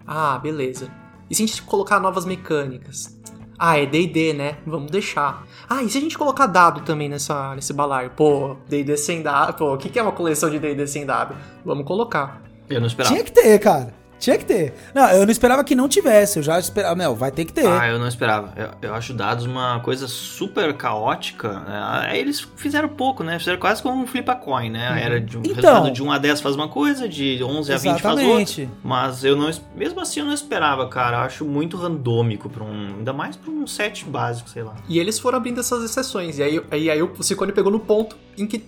[0.07, 0.91] Ah, beleza.
[1.29, 3.19] E se a gente colocar novas mecânicas?
[3.59, 4.59] Ah, é DD, né?
[4.65, 5.45] Vamos deixar.
[5.69, 8.11] Ah, e se a gente colocar dado também nessa, nesse balaio?
[8.11, 9.55] Pô, DD sem dado.
[9.55, 11.35] Pô, o que, que é uma coleção de DD sem dado?
[11.65, 12.41] Vamos colocar.
[12.71, 13.15] Eu não esperava.
[13.15, 13.93] Tinha que ter, cara.
[14.19, 14.75] Tinha que ter.
[14.95, 16.39] Não, eu não esperava que não tivesse.
[16.39, 16.95] Eu já esperava.
[16.97, 17.67] Meu, vai ter que ter.
[17.67, 18.53] Ah, eu não esperava.
[18.57, 21.61] Eu, eu acho dados uma coisa super caótica.
[21.61, 21.81] né?
[22.09, 23.39] Aí eles fizeram pouco, né?
[23.39, 25.01] Fizeram quase como um flip a coin, né?
[25.03, 25.55] Era de um Então.
[25.55, 28.23] resultado de 1 a 10 faz uma coisa, de 11 a 20 faz outra.
[28.23, 28.69] Exatamente.
[28.83, 31.19] Mas eu não, es- mesmo assim eu não esperava, cara.
[31.19, 34.75] Eu acho muito randômico para um, ainda mais para um set básico, sei lá.
[34.89, 36.39] E eles foram abrindo essas exceções.
[36.39, 38.65] E aí, aí, aí o Ciccone pegou no ponto em que.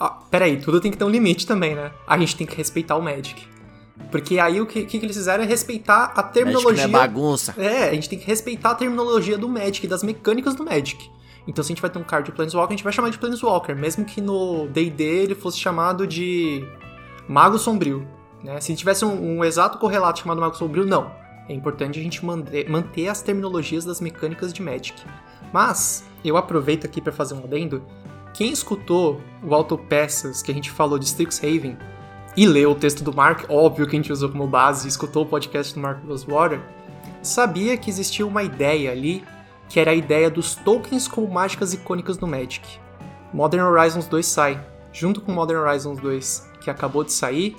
[0.00, 1.90] Ah, peraí, tudo tem que ter um limite também, né?
[2.06, 3.46] A gente tem que respeitar o Magic.
[4.10, 6.84] Porque aí o que, que eles fizeram é respeitar a Magic não terminologia.
[6.84, 7.54] é bagunça.
[7.56, 11.10] É, a gente tem que respeitar a terminologia do Magic, das mecânicas do Magic.
[11.46, 13.18] Então, se a gente vai ter um card de Planeswalker, a gente vai chamar de
[13.18, 16.64] Planeswalker, mesmo que no D&D ele fosse chamado de
[17.28, 18.06] Mago Sombrio.
[18.42, 18.60] Né?
[18.60, 21.12] Se tivesse um, um exato correlato chamado Mago Sombrio, não.
[21.48, 24.94] É importante a gente manter, manter as terminologias das mecânicas de Magic.
[25.52, 27.84] Mas, eu aproveito aqui para fazer um adendo.
[28.32, 31.76] Quem escutou o Autopeças que a gente falou de Strixhaven
[32.36, 35.26] e leu o texto do Mark, óbvio que a gente usou como base, escutou o
[35.26, 36.60] podcast do Mark Rosewater,
[37.22, 39.24] sabia que existia uma ideia ali,
[39.68, 42.78] que era a ideia dos tokens como mágicas icônicas do Magic.
[43.32, 44.64] Modern Horizons 2 sai.
[44.92, 47.56] Junto com Modern Horizons 2, que acabou de sair,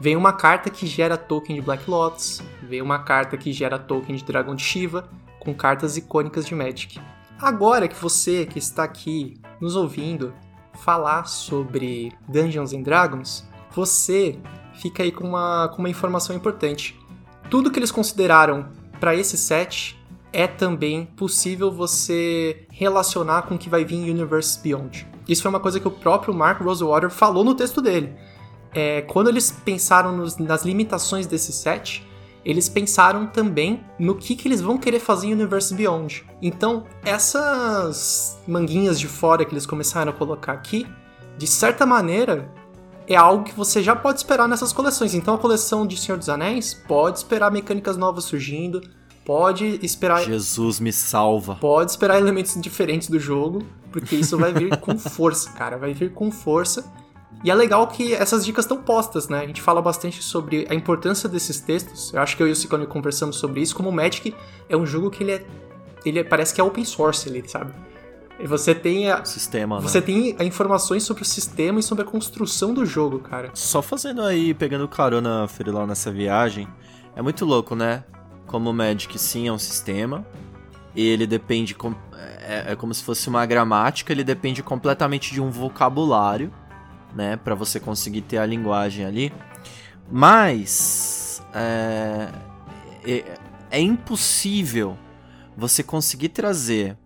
[0.00, 4.16] vem uma carta que gera token de Black Lotus, vem uma carta que gera token
[4.16, 6.98] de Dragão de Shiva, com cartas icônicas de Magic.
[7.38, 10.32] Agora que você que está aqui nos ouvindo
[10.74, 14.38] falar sobre Dungeons and Dragons, você
[14.74, 16.98] fica aí com uma, com uma informação importante.
[17.50, 19.98] Tudo que eles consideraram para esse set
[20.32, 25.06] é também possível você relacionar com o que vai vir em Universe Beyond.
[25.28, 28.14] Isso foi uma coisa que o próprio Mark Rosewater falou no texto dele.
[28.74, 32.06] É, quando eles pensaram nos- nas limitações desse set,
[32.44, 36.24] eles pensaram também no que, que eles vão querer fazer em Universe Beyond.
[36.40, 40.86] Então, essas manguinhas de fora que eles começaram a colocar aqui,
[41.36, 42.50] de certa maneira,
[43.14, 45.14] é algo que você já pode esperar nessas coleções.
[45.14, 48.80] Então, a coleção de Senhor dos Anéis pode esperar mecânicas novas surgindo,
[49.24, 51.56] pode esperar Jesus me salva.
[51.56, 56.12] pode esperar elementos diferentes do jogo, porque isso vai vir com força, cara, vai vir
[56.12, 56.90] com força.
[57.44, 59.40] E é legal que essas dicas estão postas, né?
[59.40, 62.12] A gente fala bastante sobre a importância desses textos.
[62.14, 64.32] Eu acho que eu e o Ciclone conversamos sobre isso, como o Magic
[64.68, 65.44] é um jogo que ele é
[66.04, 67.72] ele é- parece que é open source ali, sabe?
[68.42, 69.82] E você tem a, Sistema, né?
[69.82, 73.50] você tem a informações sobre o sistema e sobre a construção do jogo, cara.
[73.54, 76.66] Só fazendo aí, pegando carona, Ferilão, nessa viagem,
[77.14, 78.02] é muito louco, né?
[78.48, 80.26] Como o Magic sim é um sistema,
[80.94, 81.94] e ele depende, com-
[82.42, 86.52] é, é como se fosse uma gramática, ele depende completamente de um vocabulário,
[87.14, 87.36] né?
[87.36, 89.32] Pra você conseguir ter a linguagem ali.
[90.10, 92.28] Mas, é,
[93.06, 93.24] é,
[93.70, 94.98] é impossível
[95.56, 96.96] você conseguir trazer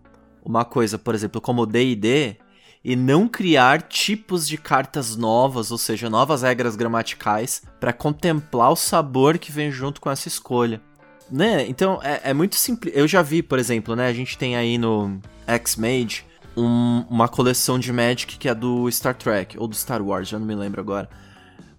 [0.47, 2.37] uma coisa, por exemplo, como D&D,
[2.83, 8.75] e não criar tipos de cartas novas, ou seja, novas regras gramaticais, para contemplar o
[8.75, 10.81] sabor que vem junto com essa escolha.
[11.29, 11.67] Né?
[11.67, 12.93] Então é, é muito simples.
[12.95, 14.07] Eu já vi, por exemplo, né?
[14.07, 16.23] A gente tem aí no X-Mage
[16.55, 20.39] um- uma coleção de Magic que é do Star Trek, ou do Star Wars, já
[20.39, 21.09] não me lembro agora.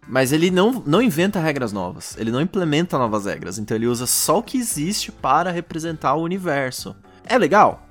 [0.07, 4.07] Mas ele não, não inventa regras novas, ele não implementa novas regras, então ele usa
[4.07, 6.95] só o que existe para representar o universo.
[7.25, 7.88] É legal?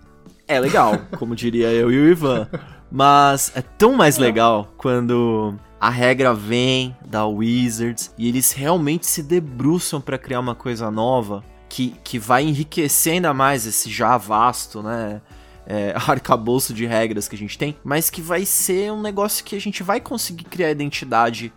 [0.47, 2.47] É legal, como diria eu e o Ivan.
[2.89, 9.21] Mas é tão mais legal quando a regra vem da Wizards e eles realmente se
[9.21, 14.81] debruçam para criar uma coisa nova que, que vai enriquecer ainda mais esse já vasto,
[14.81, 15.21] né?
[15.65, 19.53] É, arcabouço de regras que a gente tem, mas que vai ser um negócio que
[19.53, 21.51] a gente vai conseguir criar identidade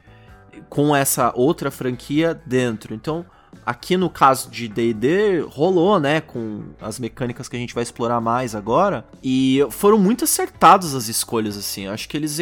[0.69, 2.93] com essa outra franquia dentro.
[2.93, 3.25] Então,
[3.71, 8.21] aqui no caso de D&D, rolou, né, com as mecânicas que a gente vai explorar
[8.21, 11.87] mais agora, e foram muito acertados as escolhas, assim.
[11.87, 12.41] Acho que eles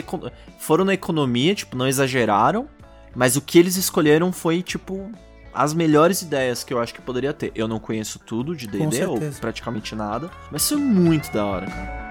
[0.59, 2.67] foram na economia, tipo, não exageraram,
[3.15, 5.11] mas o que eles escolheram foi, tipo,
[5.53, 7.53] as melhores ideias que eu acho que poderia ter.
[7.55, 12.09] Eu não conheço tudo de D&D, ou praticamente nada, mas foi muito da hora, cara.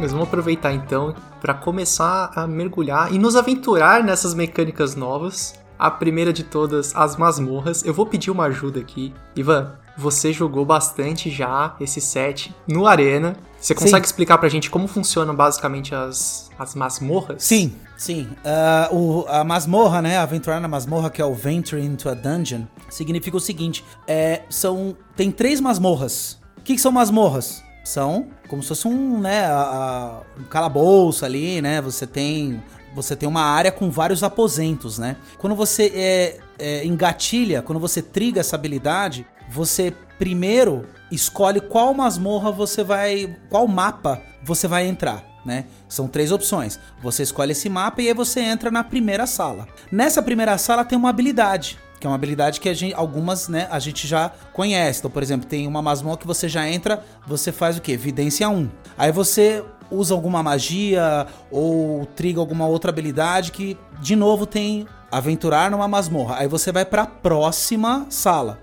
[0.00, 5.54] Mas vamos aproveitar então para começar a mergulhar e nos aventurar nessas mecânicas novas.
[5.78, 7.84] A primeira de todas, as masmorras.
[7.84, 9.14] Eu vou pedir uma ajuda aqui.
[9.36, 13.36] Ivan, você jogou bastante já esse set no Arena.
[13.60, 17.44] Você consegue explicar pra gente como funcionam basicamente as, as masmorras?
[17.44, 18.28] Sim, sim.
[18.44, 20.18] Ah, o- a masmorra, né?
[20.18, 24.96] Aventurar na masmorra, que é o Venture into a Dungeon, significa o seguinte: é, são.
[25.16, 26.40] Tem três masmorras.
[26.58, 27.62] O que, que são masmorras?
[27.88, 31.80] São como se fosse um, né, a- um calabouço ali, né?
[31.80, 32.62] Você tem.
[32.94, 35.16] Você tem uma área com vários aposentos, né?
[35.38, 42.50] Quando você é, é, engatilha, quando você triga essa habilidade, você primeiro escolhe qual masmorra
[42.50, 43.36] você vai.
[43.48, 45.24] qual mapa você vai entrar.
[45.44, 45.64] né?
[45.88, 46.78] São três opções.
[47.02, 49.66] Você escolhe esse mapa e aí você entra na primeira sala.
[49.90, 53.78] Nessa primeira sala tem uma habilidade, que é uma habilidade que gente, algumas, né, a
[53.78, 55.00] gente já conhece.
[55.00, 57.92] Então, por exemplo, tem uma masmorra que você já entra, você faz o quê?
[57.92, 58.68] Evidência 1.
[58.96, 65.70] Aí você usa alguma magia ou triga alguma outra habilidade que, de novo, tem aventurar
[65.70, 66.36] numa masmorra.
[66.38, 68.60] Aí você vai para a próxima sala.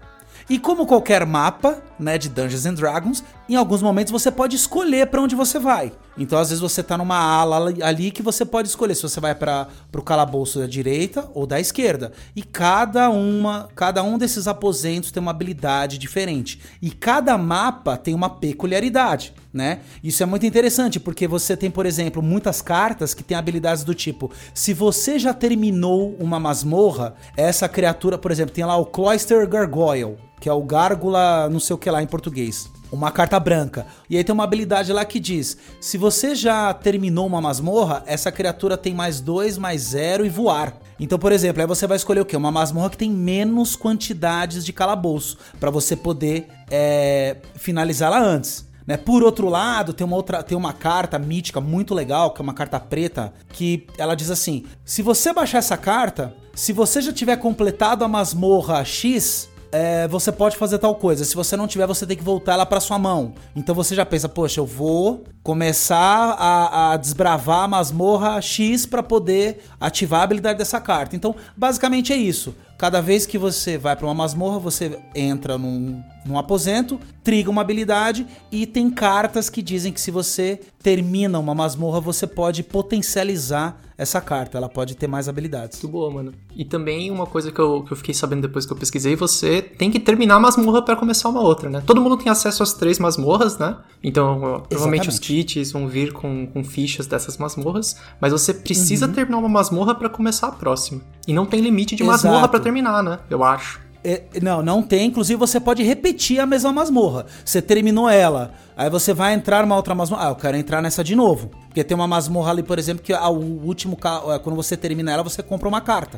[0.47, 5.07] E como qualquer mapa, né, de Dungeons and Dragons, em alguns momentos você pode escolher
[5.07, 5.91] para onde você vai.
[6.17, 9.35] Então, às vezes você tá numa ala ali- que você pode escolher se você vai
[9.35, 12.13] para pro calabouço da direita ou da esquerda.
[12.35, 16.61] E cada uma, cada um desses aposentos tem uma habilidade diferente.
[16.81, 19.79] E cada mapa tem uma peculiaridade, né?
[20.01, 23.93] Isso é muito interessante porque você tem, por exemplo, muitas cartas que têm habilidades do
[23.93, 29.45] tipo: se você já terminou uma masmorra, essa criatura, por exemplo, tem lá o Cloister
[29.47, 32.69] Gargoyle, que é o gárgula, não sei o que lá em português.
[32.91, 33.85] Uma carta branca.
[34.09, 38.31] E aí tem uma habilidade lá que diz: se você já terminou uma masmorra, essa
[38.31, 40.77] criatura tem mais dois, mais zero e voar.
[40.99, 42.37] Então, por exemplo, aí você vai escolher o quê?
[42.37, 48.65] Uma masmorra que tem menos quantidades de calabouço, para você poder é, finalizá-la antes.
[48.87, 48.97] Né?
[48.97, 52.53] Por outro lado, tem uma outra, tem uma carta mítica muito legal, que é uma
[52.53, 57.37] carta preta, que ela diz assim: se você baixar essa carta, se você já tiver
[57.37, 61.25] completado a masmorra X, é, você pode fazer tal coisa.
[61.25, 63.33] Se você não tiver, você tem que voltar ela pra sua mão.
[63.53, 69.03] Então você já pensa, poxa, eu vou começar a, a desbravar a masmorra X pra
[69.03, 71.15] poder ativar a habilidade dessa carta.
[71.15, 72.55] Então, basicamente é isso.
[72.77, 77.61] Cada vez que você vai pra uma masmorra, você entra num, num aposento, triga uma
[77.61, 82.61] habilidade e tem cartas que dizem que se você termina uma masmorra, você pode
[83.05, 84.57] potencializar essa carta.
[84.57, 85.81] Ela pode ter mais habilidades.
[85.81, 86.33] Muito boa, mano.
[86.53, 89.61] E também uma coisa que eu, que eu fiquei sabendo depois que eu pesquisei, você
[89.61, 91.81] tem que terminar a masmorra pra começar uma outra, né?
[91.85, 93.77] Todo mundo tem acesso às três masmorras, né?
[94.03, 98.59] Então, provavelmente os kits vão vir com, com fichas dessas masmorras, mas você Uhum.
[98.61, 101.01] precisa terminar uma masmorra pra começar a próxima.
[101.27, 102.51] E não tem limite de masmorra Exato.
[102.65, 103.19] Terminar, né?
[103.29, 103.79] Eu acho.
[104.03, 105.07] É, não, não tem.
[105.07, 107.25] Inclusive, você pode repetir a mesma masmorra.
[107.43, 108.51] Você terminou ela.
[108.77, 110.27] Aí você vai entrar numa outra masmorra.
[110.27, 111.49] Ah, eu quero entrar nessa de novo.
[111.67, 113.97] Porque tem uma masmorra ali, por exemplo, que ah, o último.
[114.31, 116.17] é, Quando você termina ela, você compra uma carta.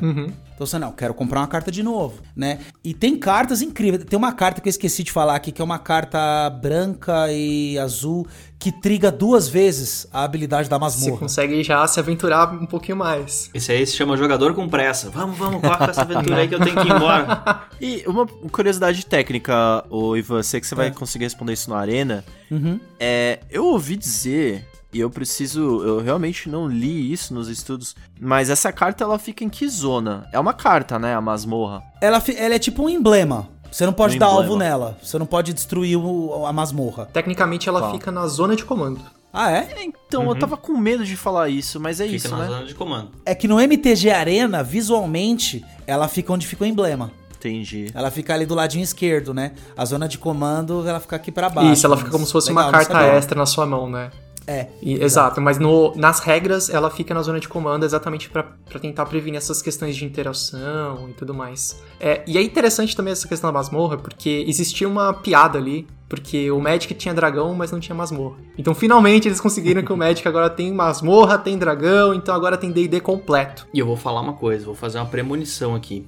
[0.54, 2.58] Então você, não, quero comprar uma carta de novo, né?
[2.84, 4.04] E tem cartas incríveis.
[4.04, 7.78] Tem uma carta que eu esqueci de falar aqui, que é uma carta branca e
[7.78, 8.26] azul,
[8.58, 11.20] que triga duas vezes a habilidade da Você masmorra.
[11.20, 13.50] consegue já se aventurar um pouquinho mais.
[13.54, 15.10] Esse aí se chama jogador com pressa.
[15.10, 17.68] Vamos, vamos, corre com essa aventura aí que eu tenho que ir embora.
[17.80, 22.24] E uma curiosidade técnica, o Ivan, sei que você vai conseguir responder isso na arena.
[22.50, 22.80] Uhum.
[22.98, 28.50] É, eu ouvi dizer, e eu preciso, eu realmente não li isso nos estudos, mas
[28.50, 30.26] essa carta ela fica em que zona?
[30.32, 31.82] É uma carta, né, a masmorra.
[32.00, 33.48] Ela, ela é tipo um emblema.
[33.70, 34.42] Você não pode dar emblema.
[34.44, 34.98] alvo nela.
[35.02, 37.06] Você não pode destruir o- a masmorra.
[37.12, 37.92] Tecnicamente, ela Qual?
[37.92, 39.00] fica na zona de comando.
[39.32, 39.68] Ah, é?
[39.76, 42.46] É, então, eu tava com medo de falar isso, mas é Fica isso, na né?
[42.46, 43.10] zona de comando.
[43.26, 47.10] É que no MTG Arena, visualmente, ela fica onde fica o emblema.
[47.36, 47.86] Entendi.
[47.94, 49.52] Ela fica ali do ladinho esquerdo, né?
[49.76, 51.72] A zona de comando, ela fica aqui pra baixo.
[51.72, 54.10] Isso, ela fica como se fosse legal, uma carta extra na sua mão, né?
[54.48, 54.66] É.
[54.82, 58.78] E- exato, mas no- nas regras ela fica na zona de comando exatamente pra pra
[58.80, 61.80] tentar prevenir essas questões de interação e tudo mais.
[62.00, 66.50] É, e é interessante também essa questão da masmorra, porque existia uma piada ali, porque
[66.50, 68.36] o Magic tinha dragão, mas não tinha masmorra.
[68.56, 72.70] Então finalmente eles conseguiram que o Magic agora tem masmorra, tem dragão, então agora tem
[72.72, 73.66] D&D completo.
[73.72, 76.06] E eu vou falar uma coisa, vou fazer uma premonição aqui.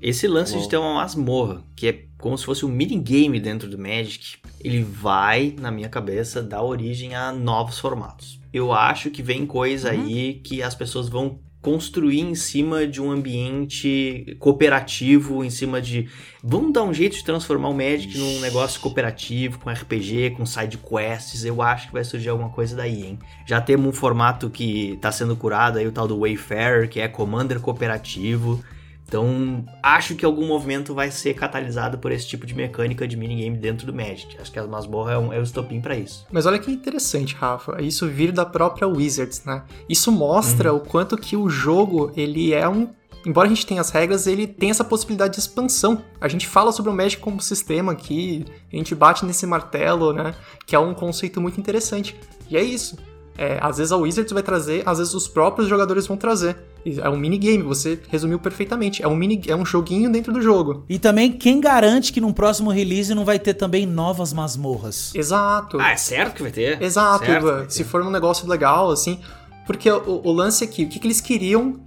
[0.00, 3.78] Esse lance de ter uma masmorra, que é como se fosse um minigame dentro do
[3.78, 8.40] Magic, ele vai, na minha cabeça, dar origem a novos formatos.
[8.52, 13.10] Eu acho que vem coisa aí que as pessoas vão construir em cima de um
[13.10, 16.08] ambiente cooperativo, em cima de.
[16.42, 20.78] Vamos dar um jeito de transformar o Magic num negócio cooperativo, com RPG, com side
[20.78, 21.44] quests.
[21.44, 23.18] Eu acho que vai surgir alguma coisa daí, hein?
[23.46, 27.08] Já temos um formato que tá sendo curado aí, o tal do Wayfarer, que é
[27.08, 28.62] Commander cooperativo.
[29.08, 33.56] Então, acho que algum movimento vai ser catalisado por esse tipo de mecânica de minigame
[33.56, 34.36] dentro do Magic.
[34.38, 36.26] Acho que as masmorras é, um, é o estopim pra isso.
[36.30, 39.62] Mas olha que interessante, Rafa, isso vir da própria Wizards, né?
[39.88, 42.88] Isso mostra o quanto que o jogo, ele é um
[43.26, 46.02] Embora a gente tenha as regras, ele tem essa possibilidade de expansão.
[46.20, 50.34] A gente fala sobre o Magic como sistema aqui, a gente bate nesse martelo, né?
[50.64, 52.16] Que é um conceito muito interessante.
[52.48, 52.96] E é isso.
[53.38, 56.56] É, às vezes a Wizards vai trazer, às vezes os próprios jogadores vão trazer.
[56.84, 59.00] É um minigame, você resumiu perfeitamente.
[59.00, 60.84] É um, mini, é um joguinho dentro do jogo.
[60.88, 65.14] E também, quem garante que num próximo release não vai ter também novas masmorras?
[65.14, 65.78] Exato.
[65.80, 66.82] Ah, é certo que vai ter?
[66.82, 67.70] Exato, Certo vai ter.
[67.70, 69.20] Se for um negócio legal, assim.
[69.64, 71.78] Porque o, o lance aqui, o que, que eles queriam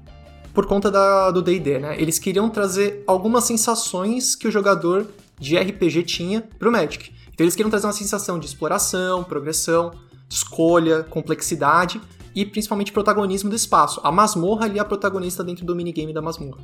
[0.54, 1.96] por conta da, do DD, né?
[2.00, 5.08] Eles queriam trazer algumas sensações que o jogador
[5.40, 7.12] de RPG tinha pro Magic.
[7.34, 9.92] Então eles queriam trazer uma sensação de exploração, progressão.
[10.32, 12.02] Escolha, complexidade
[12.34, 14.00] e principalmente protagonismo do espaço.
[14.04, 16.64] A masmorra ali é a protagonista dentro do minigame da masmorra.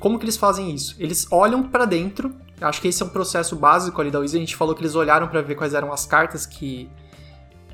[0.00, 0.96] Como que eles fazem isso?
[0.98, 2.34] Eles olham pra dentro.
[2.60, 4.42] Acho que esse é um processo básico ali da Wizard.
[4.42, 6.90] A gente falou que eles olharam pra ver quais eram as cartas que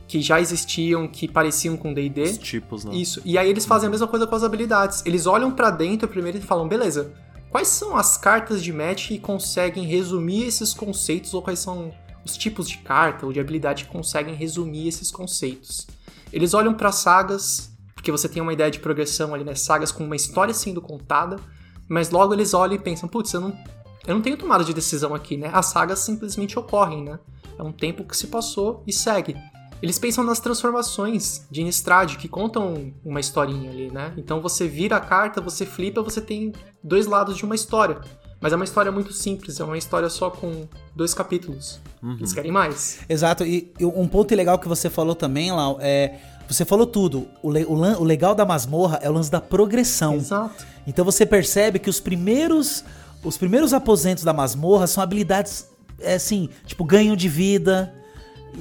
[0.07, 2.23] que já existiam, que pareciam com D&D.
[2.23, 2.95] Os tipos, né?
[2.95, 3.21] Isso.
[3.27, 5.03] E aí eles fazem a mesma coisa com as habilidades.
[5.05, 7.13] Eles olham pra dentro primeiro e falam, beleza,
[7.51, 11.93] quais são as cartas de match que conseguem resumir esses conceitos ou quais são
[12.29, 15.87] os tipos de carta ou de habilidade que conseguem resumir esses conceitos.
[16.33, 19.55] Eles olham pra sagas, porque você tem uma ideia de progressão ali, né?
[19.55, 21.37] Sagas com uma história sendo contada,
[21.89, 23.59] mas logo eles olham e pensam, putz, eu não,
[24.07, 25.51] eu não tenho tomada de decisão aqui, né?
[25.53, 27.19] As sagas simplesmente ocorrem, né?
[27.59, 29.35] É um tempo que se passou e segue.
[29.81, 34.13] Eles pensam nas transformações de Innistrad, que contam uma historinha ali, né?
[34.17, 36.53] Então você vira a carta, você flipa, você tem
[36.83, 38.01] dois lados de uma história.
[38.41, 41.81] Mas é uma história muito simples, é uma história só com dois capítulos.
[42.19, 43.01] Eles querem mais.
[43.09, 46.15] Exato, e e um ponto legal que você falou também, Lau, é.
[46.49, 47.27] Você falou tudo.
[47.43, 50.15] O, le- o o legal da masmorra é o lance da progressão.
[50.15, 50.65] Exato.
[50.87, 52.85] Então você percebe que os primeiros
[53.25, 55.69] os primeiros aposentos da masmorra são habilidades
[56.01, 57.93] é, assim, tipo ganho de vida,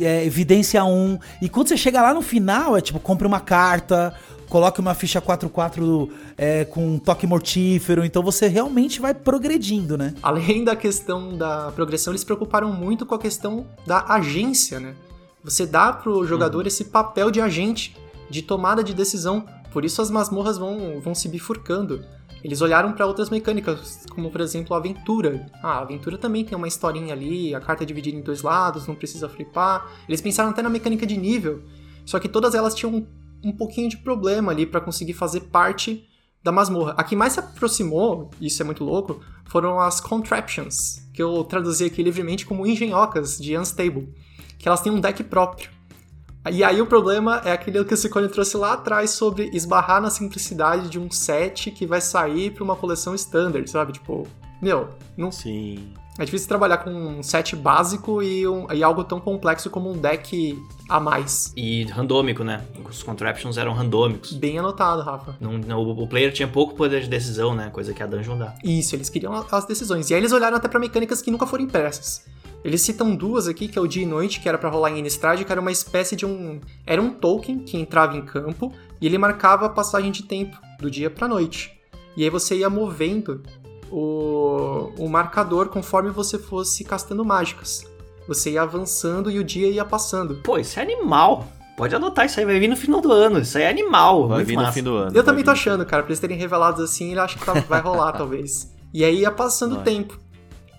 [0.01, 1.19] é, evidência 1.
[1.41, 4.13] E quando você chega lá no final, é tipo, compre uma carta,
[4.49, 8.03] coloque uma ficha 4-4 é, com um toque mortífero.
[8.03, 10.13] Então você realmente vai progredindo, né?
[10.21, 14.95] Além da questão da progressão, eles se preocuparam muito com a questão da agência, né?
[15.43, 17.95] Você dá pro jogador esse papel de agente,
[18.29, 19.45] de tomada de decisão.
[19.71, 22.03] Por isso as masmorras vão, vão se bifurcando.
[22.43, 25.49] Eles olharam para outras mecânicas, como por exemplo a aventura.
[25.61, 28.87] Ah, a aventura também tem uma historinha ali, a carta é dividida em dois lados,
[28.87, 29.87] não precisa flipar.
[30.07, 31.63] Eles pensaram até na mecânica de nível,
[32.05, 33.07] só que todas elas tinham
[33.43, 36.07] um, pouquinho de problema ali para conseguir fazer parte
[36.43, 36.93] da masmorra.
[36.97, 41.85] A que mais se aproximou, isso é muito louco, foram as contraptions, que eu traduzi
[41.85, 44.13] aqui livremente como engenhocas de Unstable,
[44.57, 45.69] que elas têm um deck próprio.
[46.51, 50.09] E aí o problema é aquele que o Ciccone trouxe lá atrás sobre esbarrar na
[50.09, 53.93] simplicidade de um set que vai sair para uma coleção standard, sabe?
[53.93, 54.25] Tipo,
[54.61, 55.93] meu, não, Sim.
[56.17, 59.97] É difícil trabalhar com um set básico e, um- e algo tão complexo como um
[59.97, 60.57] deck
[60.89, 61.51] a mais.
[61.55, 62.63] E randômico, né?
[62.89, 64.33] Os contraptions eram randômicos.
[64.33, 65.35] Bem anotado, Rafa.
[65.39, 67.69] Não, não, o player tinha pouco poder de decisão, né?
[67.69, 68.55] Coisa que a dungeon dá.
[68.63, 70.09] Isso, eles queriam as decisões.
[70.09, 72.25] E aí eles olharam até pra mecânicas que nunca foram impressas.
[72.63, 74.99] Eles citam duas aqui, que é o dia e noite, que era pra rolar em
[74.99, 76.59] Innistrad, que era uma espécie de um...
[76.85, 80.89] Era um token que entrava em campo e ele marcava a passagem de tempo, do
[80.89, 81.71] dia pra noite.
[82.17, 83.43] E aí você ia movendo
[83.91, 87.83] o, o marcador conforme você fosse castando mágicas.
[88.27, 90.35] Você ia avançando e o dia ia passando.
[90.43, 91.47] Pô, isso é animal.
[91.77, 93.39] Pode anotar, isso aí vai vir no final do ano.
[93.39, 94.27] Isso aí é animal.
[94.27, 94.67] Vai vir massa.
[94.67, 95.11] no fim do ano.
[95.15, 97.79] Eu também tô achando, cara, pra eles terem revelado assim, eu acho que tá- vai
[97.79, 98.73] rolar, talvez.
[98.93, 100.19] E aí ia passando o tempo.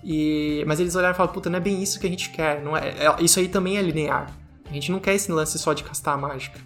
[0.03, 0.63] E...
[0.67, 2.61] Mas eles olharam e falaram, puta, não é bem isso que a gente quer.
[2.61, 2.89] Não é...
[2.89, 4.29] é- Isso aí também é linear.
[4.69, 6.59] A gente não quer esse lance só de castar a mágica.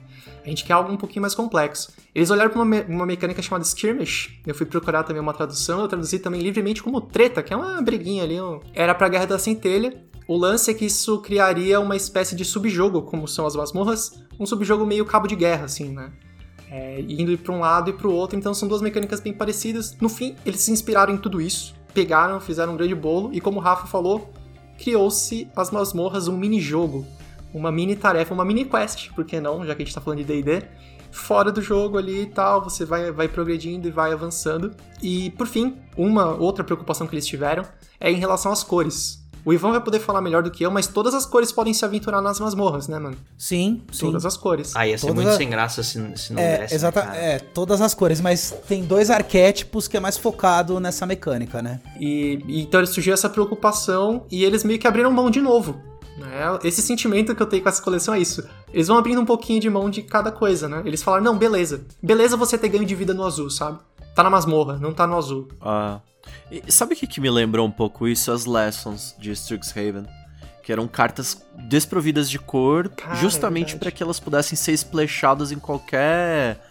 [0.43, 1.93] A gente quer algo um pouquinho mais complexo.
[2.13, 4.41] Eles olharam pra uma, me- uma mecânica chamada Skirmish.
[4.45, 7.81] Eu fui procurar também uma tradução, eu traduzi também livremente como treta, que é uma
[7.81, 8.39] briguinha ali.
[8.41, 10.03] um- Era pra Guerra da Centelha.
[10.27, 14.21] O lance é que isso criaria uma espécie de subjogo, como são as masmorras.
[14.39, 16.11] Um subjogo meio cabo de guerra, assim, né?
[16.69, 19.95] É, indo para um lado e para o outro, então são duas mecânicas bem parecidas.
[20.01, 23.59] No fim, eles se inspiraram em tudo isso, pegaram, fizeram um grande bolo e, como
[23.59, 24.31] o Rafa falou,
[24.77, 27.05] criou-se as masmorras um mini-jogo,
[27.53, 30.19] uma mini tarefa, uma mini quest, por que não, já que a gente tá falando
[30.19, 30.63] de D&D,
[31.11, 34.71] fora do jogo ali e tal, você vai, vai progredindo e vai avançando.
[35.01, 37.63] E, por fim, uma outra preocupação que eles tiveram
[37.99, 39.21] é em relação às cores.
[39.45, 41.83] O Ivan vai poder falar melhor do que eu, mas todas as cores podem se
[41.83, 43.17] aventurar nas masmorras, né, mano?
[43.37, 44.05] Sim, sim.
[44.05, 44.71] Todas as cores.
[44.73, 46.99] Ah, ia ser Todas muito a- sem graça se, se não É, desse, né, exata,
[47.13, 51.81] é, todas as cores, mas tem dois arquétipos que é mais focado nessa mecânica, né?
[51.99, 55.75] E, e então surgiu essa preocupação e eles meio que abriram mão de novo.
[56.17, 56.59] Né?
[56.63, 58.47] Esse sentimento que eu tenho com essa coleção é isso.
[58.71, 60.81] Eles vão abrindo um pouquinho de mão de cada coisa, né?
[60.85, 61.85] Eles falaram, não, beleza.
[62.01, 63.79] Beleza você ter ganho de vida no azul, sabe?
[64.15, 65.47] Tá na masmorra, não tá no azul.
[65.59, 65.99] Ah.
[66.51, 68.31] E sabe o que, que me lembrou um pouco isso?
[68.31, 70.05] As Lessons de Strixhaven.
[70.61, 75.51] Que eram cartas desprovidas de cor, Cara, justamente é para que elas pudessem ser splashadas
[75.51, 76.61] em qualquer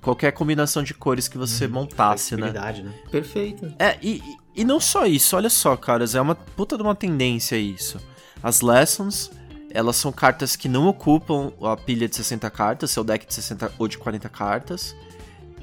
[0.00, 2.50] qualquer combinação de cores que você montasse, né?
[2.52, 2.92] Né?
[3.10, 3.72] Perfeito.
[3.78, 4.22] É, e, e-
[4.56, 7.98] e não só isso, olha só, caras, é uma puta de uma tendência isso.
[8.42, 9.30] As Lessons,
[9.70, 13.72] elas são cartas que não ocupam a pilha de 60 cartas, seu deck de 60
[13.78, 14.94] ou de 40 cartas.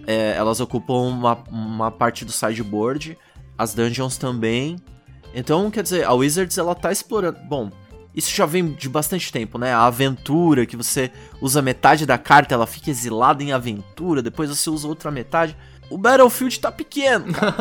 [0.08, 3.18] É, elas ocupam uma, uma parte do sideboard,
[3.58, 4.78] as dungeons também.
[5.34, 7.38] Então, quer dizer, a Wizards ela tá explorando.
[7.48, 7.70] Bom,
[8.16, 9.72] isso já vem de bastante tempo, né?
[9.72, 14.70] A aventura, que você usa metade da carta, ela fica exilada em aventura, depois você
[14.70, 15.56] usa outra metade.
[15.90, 17.56] O Battlefield tá pequeno, cara.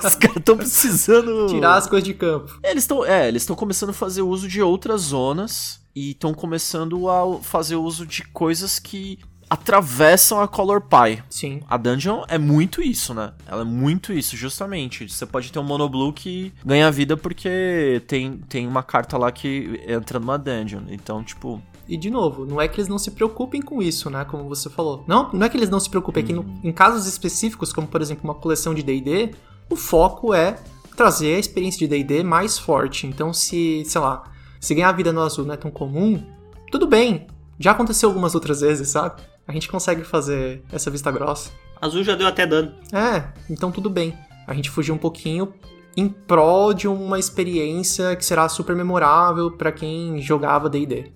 [0.06, 2.58] Os caras estão precisando Tirar as coisas de campo.
[2.62, 7.08] Eles estão, é, eles estão começando a fazer uso de outras zonas e estão começando
[7.08, 9.18] a fazer uso de coisas que
[9.48, 11.22] atravessam a Color Pie.
[11.30, 11.60] Sim.
[11.68, 13.32] A dungeon é muito isso, né?
[13.46, 15.08] Ela é muito isso, justamente.
[15.08, 19.80] Você pode ter um monoblue que ganha vida porque tem, tem uma carta lá que
[19.86, 20.82] entra numa dungeon.
[20.88, 24.24] Então, tipo, E de novo, não é que eles não se preocupem com isso, né?
[24.24, 25.04] Como você falou.
[25.06, 27.86] Não, não é que eles não se preocupem, é que no- em casos específicos, como
[27.86, 29.34] por exemplo uma coleção de D&D,
[29.70, 30.56] o foco é
[30.96, 33.06] trazer a experiência de D&D mais forte.
[33.06, 34.22] Então se, sei lá,
[34.60, 36.22] se ganhar vida no azul não é tão comum,
[36.70, 37.26] tudo bem.
[37.58, 39.20] Já aconteceu algumas outras vezes, sabe?
[39.46, 41.50] A gente consegue fazer essa vista grossa.
[41.80, 42.72] Azul já deu até dano.
[42.92, 44.16] É, então tudo bem.
[44.46, 45.52] A gente fugiu um pouquinho
[45.96, 51.12] em prol de uma experiência que será super memorável pra quem jogava D&D.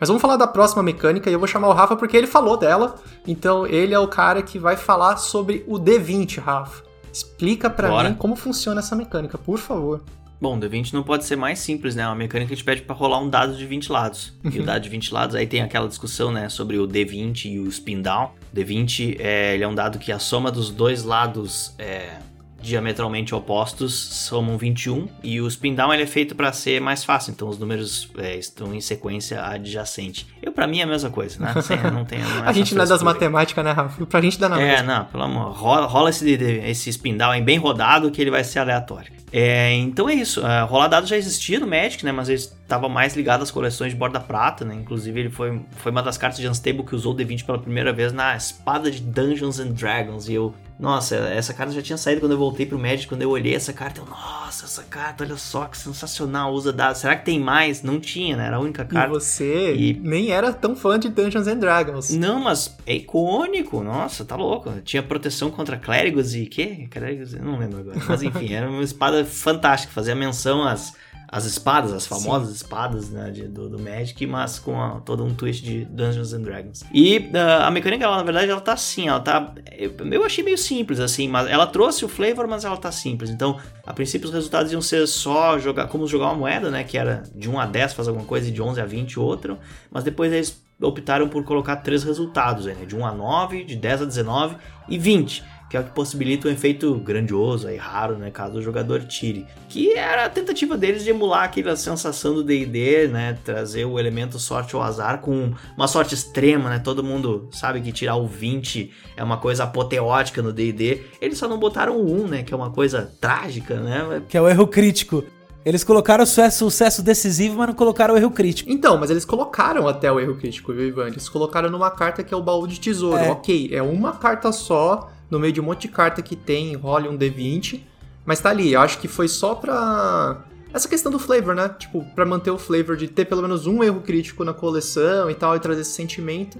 [0.00, 2.56] Mas vamos falar da próxima mecânica e eu vou chamar o Rafa porque ele falou
[2.56, 2.94] dela.
[3.26, 6.84] Então ele é o cara que vai falar sobre o D20, Rafa.
[7.12, 8.08] Explica pra Bora.
[8.08, 10.02] mim como funciona essa mecânica, por favor.
[10.40, 12.04] Bom, o D20 não pode ser mais simples, né?
[12.04, 14.32] É uma mecânica que te pede pra rolar um dado de 20 lados.
[14.44, 17.58] E o dado de 20 lados, aí tem aquela discussão, né, sobre o D20 e
[17.58, 18.30] o spin down.
[18.52, 22.18] O D20 é, ele é um dado que a soma dos dois lados é,
[22.60, 27.30] diametralmente opostos somam 21 e o spin down ele é feito pra ser mais fácil,
[27.30, 30.26] então os números é, estão em sequência adjacente.
[30.42, 31.60] Eu pra mim é a mesma coisa, né?
[31.62, 34.04] Sem- não tem, não a gente não é das matemáticas, né, Rafa?
[34.06, 34.98] Pra gente dá na É, mesma.
[34.98, 35.52] não, pelo amor.
[35.52, 39.12] Rola, rola esse, esse spin down aí bem rodado que ele vai ser aleatório.
[39.32, 40.44] É, então é isso.
[40.46, 42.12] É, rolar dado já existia no Magic, né?
[42.12, 44.74] Mas ele estava mais ligado às coleções de borda prata, né?
[44.74, 47.94] Inclusive ele foi, foi uma das cartas de Unstable que usou o D20 pela primeira
[47.94, 50.28] vez na espada de Dungeons and Dragons.
[50.28, 50.54] E eu.
[50.78, 53.08] Nossa, essa carta já tinha saído quando eu voltei pro Magic.
[53.08, 54.04] Quando eu olhei essa carta, eu.
[54.06, 56.52] Nossa, essa carta, olha só que sensacional.
[56.52, 56.94] Usa dado.
[56.94, 57.82] Será que tem mais?
[57.82, 58.46] Não tinha, né?
[58.46, 59.08] Era a única E carta.
[59.08, 62.10] você E- nem era tão fã de Dungeons and Dragons.
[62.10, 64.70] Não, mas é icônico, nossa, tá louco.
[64.84, 66.86] Tinha proteção contra clérigos e quê?
[66.90, 67.98] Clérigos, eu não lembro agora.
[68.06, 70.92] Mas enfim, era uma espada fantástica, fazia menção às,
[71.30, 75.34] às espadas, as famosas espadas né, de- do, do Magic, mas com a- todo um
[75.34, 76.82] twist de Dungeons and Dragons.
[76.92, 79.52] E ah, a mecânica, ela, na verdade, ela tá assim, ela tá.
[79.76, 83.28] Eu, eu achei meio simples, assim, mas ela trouxe o flavor, mas ela tá simples.
[83.30, 86.82] Então, a princípio, os resultados iam ser só jogar, como jogar uma moeda, né?
[86.82, 89.58] Que era de 1 a 10 faz alguma coisa e de 11 a 20 outro.
[89.90, 92.74] Mas depois eles optaram por colocar três resultados né?
[92.86, 94.56] De 1 a 9, de 10 a 19
[94.88, 95.42] e 20.
[95.68, 98.30] Que é o que possibilita um efeito grandioso e raro, né?
[98.30, 99.46] Caso o jogador tire.
[99.68, 103.38] Que era a tentativa deles de emular aquela sensação do DD, né?
[103.44, 106.78] Trazer o elemento sorte ou azar com uma sorte extrema, né?
[106.78, 111.02] Todo mundo sabe que tirar o 20 é uma coisa apoteótica no DD.
[111.20, 112.42] Eles só não botaram o 1, né?
[112.42, 114.22] Que é uma coisa trágica, né?
[114.26, 115.22] Que é o erro crítico.
[115.68, 118.70] Eles colocaram o sucesso, sucesso decisivo, mas não colocaram o erro crítico.
[118.70, 121.08] Então, mas eles colocaram até o erro crítico, viu, Ivan?
[121.08, 123.18] Eles colocaram numa carta que é o baú de tesouro.
[123.18, 123.30] É.
[123.30, 127.08] Ok, é uma carta só, no meio de um monte de carta que tem, role
[127.08, 127.80] um D20,
[128.24, 128.72] mas tá ali.
[128.72, 130.44] Eu acho que foi só pra.
[130.72, 131.68] Essa questão do flavor, né?
[131.78, 135.34] Tipo, pra manter o flavor de ter pelo menos um erro crítico na coleção e
[135.34, 136.58] tal, e trazer esse sentimento.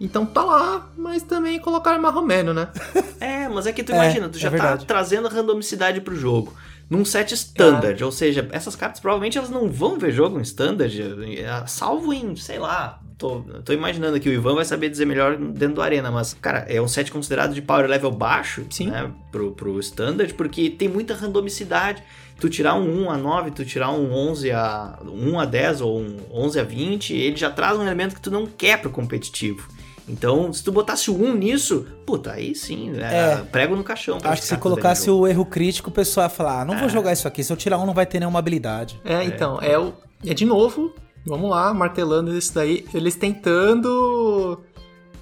[0.00, 2.68] Então tá lá, mas também colocaram marromeno, né?
[3.20, 4.86] É, mas é que tu É, imagina, tu é já tá verdade.
[4.86, 6.54] trazendo randomicidade pro jogo.
[6.88, 10.98] Num set standard, ou seja, essas cartas provavelmente elas não vão ver jogo em standard,
[11.02, 15.36] eh, salvo em, sei lá, tô, tô imaginando que o Ivan vai saber dizer melhor
[15.36, 18.88] dentro do Arena, mas, cara, é um set considerado de power level baixo, Sim.
[18.90, 22.02] né, pro, pro standard, porque tem muita randomicidade.
[22.40, 26.00] Tu tirar um 1 a 9, tu tirar um 11 a 1 a 10 ou
[26.00, 29.68] um 11 a 20, ele já traz um elemento que tu não quer pro competitivo.
[30.08, 33.36] Então, se tu botasse o 1 nisso, puta, aí sim, é, É.
[33.52, 34.18] prego no caixão.
[34.24, 37.12] Acho que se colocasse o erro crítico, o pessoal ia falar: ah, não vou jogar
[37.12, 37.44] isso aqui.
[37.44, 38.98] Se eu tirar um, não vai ter nenhuma habilidade.
[39.04, 39.92] É, então, é o.
[40.26, 40.94] É de novo,
[41.24, 42.86] vamos lá, martelando isso daí.
[42.92, 44.60] Eles tentando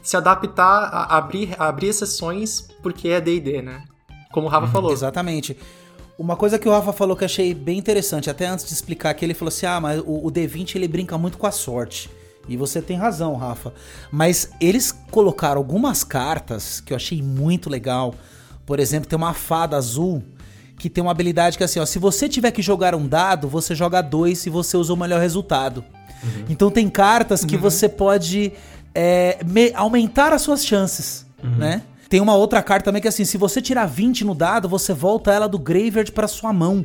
[0.03, 3.84] se adaptar, a abrir, a abrir exceções porque é DD, né?
[4.32, 4.92] Como o Rafa falou.
[4.92, 5.57] Exatamente.
[6.18, 9.11] Uma coisa que o Rafa falou que eu achei bem interessante, até antes de explicar
[9.11, 12.11] aqui, ele falou assim: ah, mas o, o D20 ele brinca muito com a sorte.
[12.49, 13.74] E você tem razão, Rafa.
[14.11, 18.14] Mas eles colocaram algumas cartas que eu achei muito legal.
[18.64, 20.22] Por exemplo, tem uma fada azul
[20.79, 23.49] que tem uma habilidade que é assim, ó, se você tiver que jogar um dado,
[23.49, 25.85] você joga dois e você usa o melhor resultado.
[26.49, 28.53] Então tem cartas que você pode
[28.95, 31.83] é, me- aumentar as suas chances, né?
[32.09, 34.95] Tem uma outra carta também que é assim, se você tirar 20 no dado, você
[34.95, 36.85] volta ela do graveyard pra sua mão,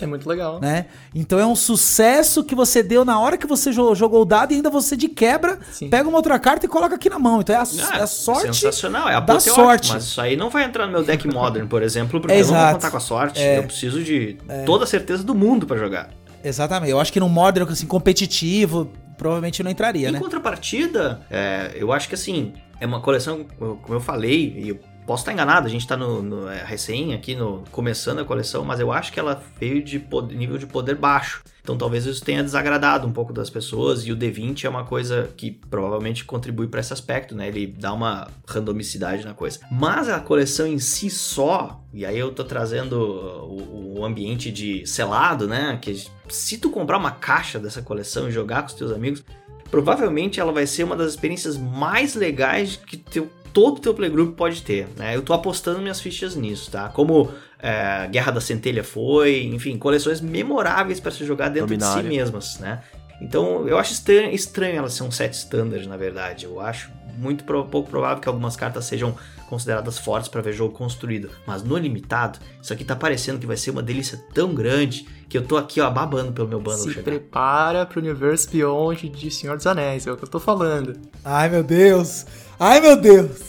[0.00, 0.60] É muito legal.
[0.60, 0.86] né?
[1.14, 4.52] Então é um sucesso que você deu na hora que você jo- jogou o dado
[4.52, 5.88] e ainda você de quebra Sim.
[5.90, 7.40] pega uma outra carta e coloca aqui na mão.
[7.40, 9.92] Então é a, Ah, é a sorte Sensacional, é da apoteótico, sorte.
[9.92, 12.54] Mas isso aí não vai entrar no meu deck modern, por exemplo, porque eu não
[12.54, 13.40] vou contar com a sorte.
[13.40, 13.58] É.
[13.58, 14.36] Eu preciso de
[14.66, 16.10] toda a certeza do mundo pra jogar.
[16.42, 16.90] Exatamente.
[16.90, 20.18] Eu acho que no Modern, assim, competitivo, provavelmente não entraria, Em né?
[20.18, 25.22] contrapartida, é, eu acho que assim, é uma coleção, como eu falei, e eu Posso
[25.22, 28.78] estar enganado, a gente tá no, no é, recém aqui, no, começando a coleção, mas
[28.78, 31.42] eu acho que ela veio de pod- nível de poder baixo.
[31.62, 35.30] Então talvez isso tenha desagradado um pouco das pessoas e o D20 é uma coisa
[35.36, 37.48] que provavelmente contribui para esse aspecto, né?
[37.48, 39.58] Ele dá uma randomicidade na coisa.
[39.70, 44.86] Mas a coleção em si só, e aí eu tô trazendo o, o ambiente de
[44.86, 45.78] selado, né?
[45.82, 49.24] Que se tu comprar uma caixa dessa coleção e jogar com os teus amigos,
[49.70, 54.36] provavelmente ela vai ser uma das experiências mais legais que teu, todo o teu playgroup
[54.36, 55.14] pode ter, né?
[55.16, 56.88] Eu tô apostando minhas fichas nisso, tá?
[56.88, 62.02] Como é, Guerra da Centelha foi, enfim, coleções memoráveis para se jogar dentro de Dominária.
[62.02, 62.80] si mesmas, né?
[63.20, 66.46] Então eu acho estranho, estranho ela ser um set standard, na verdade.
[66.46, 69.14] Eu acho muito pro- pouco provável que algumas cartas sejam
[69.46, 71.28] consideradas fortes para ver jogo construído.
[71.46, 75.36] Mas no limitado, isso aqui tá parecendo que vai ser uma delícia tão grande que
[75.36, 77.02] eu tô aqui, ó, babando pelo meu bundle Se chegar.
[77.02, 80.94] prepara pro universo Beyond de Senhor dos Anéis, é o que eu tô falando.
[81.24, 82.24] Ai, meu Deus.
[82.62, 83.40] Ai, meu Deus.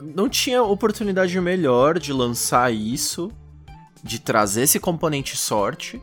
[0.00, 3.32] Não tinha oportunidade melhor de lançar isso,
[4.00, 6.00] de trazer esse componente sorte,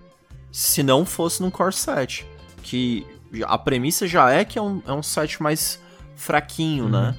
[0.51, 2.27] se não fosse num core set.
[2.61, 3.07] Que
[3.45, 5.79] a premissa já é que é um, é um set mais
[6.17, 7.15] fraquinho, né?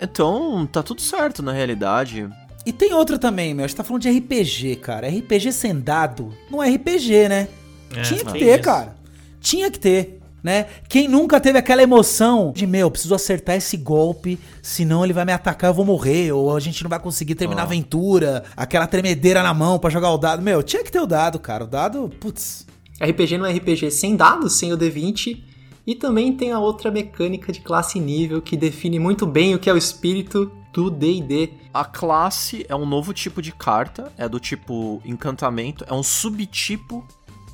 [0.00, 2.30] Então, tá tudo certo na realidade.
[2.64, 3.64] E tem outra também, meu.
[3.64, 5.08] A gente tá falando de RPG, cara.
[5.08, 7.48] RPG sem dado não é RPG, né?
[7.96, 8.62] É, Tinha que ter, isso.
[8.62, 8.96] cara.
[9.40, 10.66] Tinha que ter, né?
[10.88, 15.32] Quem nunca teve aquela emoção de, meu, preciso acertar esse golpe, senão ele vai me
[15.32, 19.42] atacar, eu vou morrer, ou a gente não vai conseguir terminar a aventura, aquela tremedeira
[19.42, 20.42] na mão pra jogar o dado.
[20.42, 21.64] Meu, tinha que ter o dado, cara.
[21.64, 22.66] O dado, putz.
[23.00, 25.42] RPG não é RPG sem dados, sem o D20.
[25.84, 29.58] E também tem a outra mecânica de classe e nível que define muito bem o
[29.58, 31.50] que é o espírito do D&D.
[31.74, 37.04] A classe é um novo tipo de carta, é do tipo encantamento, é um subtipo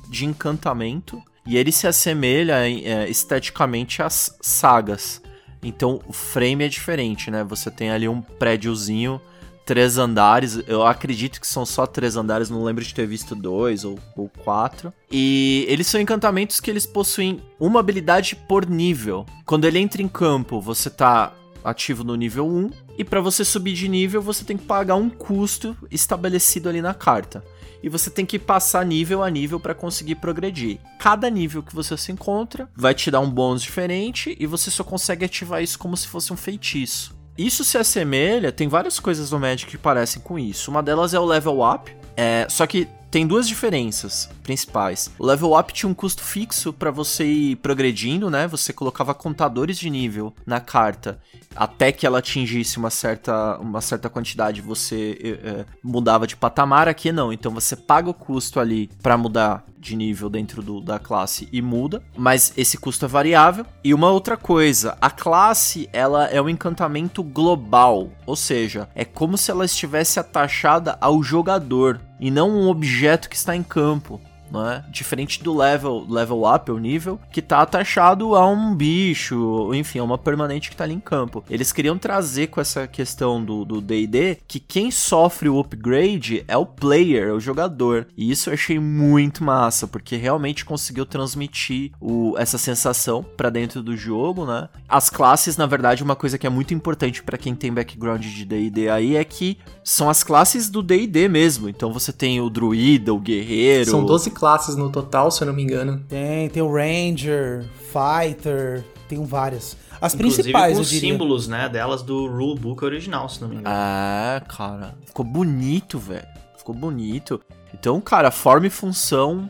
[0.07, 5.19] de encantamento e ele se assemelha é, esteticamente às sagas.
[5.63, 7.43] Então o frame é diferente, né?
[7.43, 9.19] Você tem ali um prédiozinho,
[9.65, 10.61] três andares.
[10.67, 14.29] Eu acredito que são só três andares, não lembro de ter visto dois ou, ou
[14.29, 14.93] quatro.
[15.11, 19.25] E eles são encantamentos que eles possuem uma habilidade por nível.
[19.43, 21.33] Quando ele entra em campo, você tá
[21.63, 25.09] ativo no nível 1 e para você subir de nível você tem que pagar um
[25.09, 27.43] custo estabelecido ali na carta.
[27.81, 30.79] E você tem que passar nível a nível para conseguir progredir.
[30.99, 34.83] Cada nível que você se encontra vai te dar um bônus diferente e você só
[34.83, 37.17] consegue ativar isso como se fosse um feitiço.
[37.37, 40.69] Isso se assemelha, tem várias coisas no Magic que parecem com isso.
[40.69, 45.11] Uma delas é o level up, é, só que tem duas diferenças principais.
[45.17, 48.47] O level up tinha um custo fixo para você ir progredindo, né?
[48.47, 51.19] Você colocava contadores de nível na carta
[51.55, 56.87] até que ela atingisse uma certa, uma certa quantidade, você eh, mudava de patamar.
[56.87, 60.99] Aqui não, então você paga o custo ali para mudar de nível dentro do- da
[60.99, 63.65] classe e muda, mas esse custo é variável.
[63.83, 69.37] E uma outra coisa, a classe ela é um encantamento global, ou seja, é como
[69.37, 74.19] se ela estivesse atachada ao jogador e não um objeto que está em campo.
[74.51, 74.83] Não é?
[74.91, 80.03] Diferente do level, level up, o nível, que tá atachado a um bicho, enfim, a
[80.03, 81.43] uma permanente que tá ali em campo.
[81.49, 86.65] Eles queriam trazer com essa questão do D&D que quem sofre o upgrade é o
[86.65, 88.07] player, é o jogador.
[88.17, 93.81] E isso eu achei muito massa, porque realmente conseguiu transmitir o, essa sensação pra dentro
[93.81, 94.69] do jogo, né?
[94.87, 98.45] As classes, na verdade, uma coisa que é muito importante pra quem tem background de
[98.45, 101.69] D&D aí é que são as classes do D&D mesmo.
[101.69, 105.53] Então você tem o druida, o guerreiro, São 12 classes no total, se eu não
[105.53, 106.03] me engano.
[106.07, 109.75] Tem, tem o Ranger, Fighter, tem várias.
[110.01, 113.75] As Inclusive principais, com os símbolos, né, delas do rulebook original, se não me engano.
[113.75, 114.95] É, cara.
[115.05, 116.27] Ficou bonito, velho.
[116.57, 117.41] Ficou bonito.
[117.73, 119.49] Então, cara, forma e função,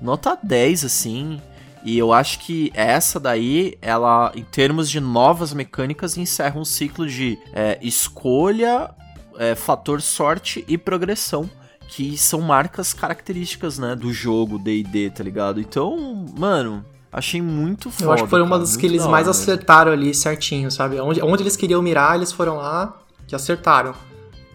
[0.00, 1.40] nota 10, assim.
[1.82, 7.08] E eu acho que essa daí, ela, em termos de novas mecânicas, encerra um ciclo
[7.08, 8.90] de é, escolha,
[9.38, 11.50] é, fator sorte e progressão.
[11.92, 15.60] Que são marcas características, né, do jogo D&D, tá ligado?
[15.60, 18.04] Então, mano, achei muito foda.
[18.04, 21.00] Eu acho que foi uma das que eles da mais acertaram ali certinho, sabe?
[21.00, 22.96] Onde, onde eles queriam mirar, eles foram lá
[23.30, 23.92] e acertaram.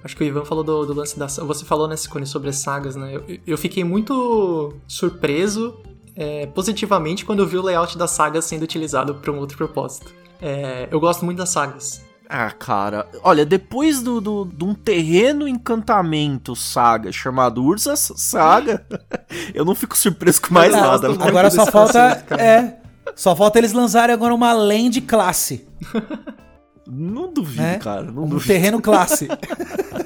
[0.01, 1.27] Acho que o Ivan falou do, do lance da.
[1.27, 3.15] Você falou, né, Cicone, sobre as sagas, né?
[3.15, 5.75] Eu, eu fiquei muito surpreso
[6.15, 10.13] é, positivamente quando eu vi o layout das sagas sendo utilizado para um outro propósito.
[10.41, 12.04] É, eu gosto muito das sagas.
[12.27, 18.85] Ah, cara, olha, depois do, do, de um terreno encantamento saga chamado Ursa Saga,
[19.53, 21.07] eu não fico surpreso com mais Eu nada.
[21.23, 22.15] Agora só falta.
[22.27, 22.41] cara.
[22.41, 22.79] É.
[23.15, 25.67] Só falta eles lançarem agora uma land classe.
[26.87, 27.79] Não duvido, né?
[27.79, 28.45] cara, não Um duvido.
[28.53, 29.27] terreno classe.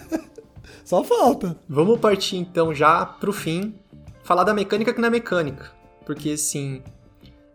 [0.86, 1.57] só falta.
[1.67, 3.76] Vamos partir então já pro fim,
[4.24, 5.72] falar da mecânica que não é mecânica.
[6.05, 6.82] Porque assim.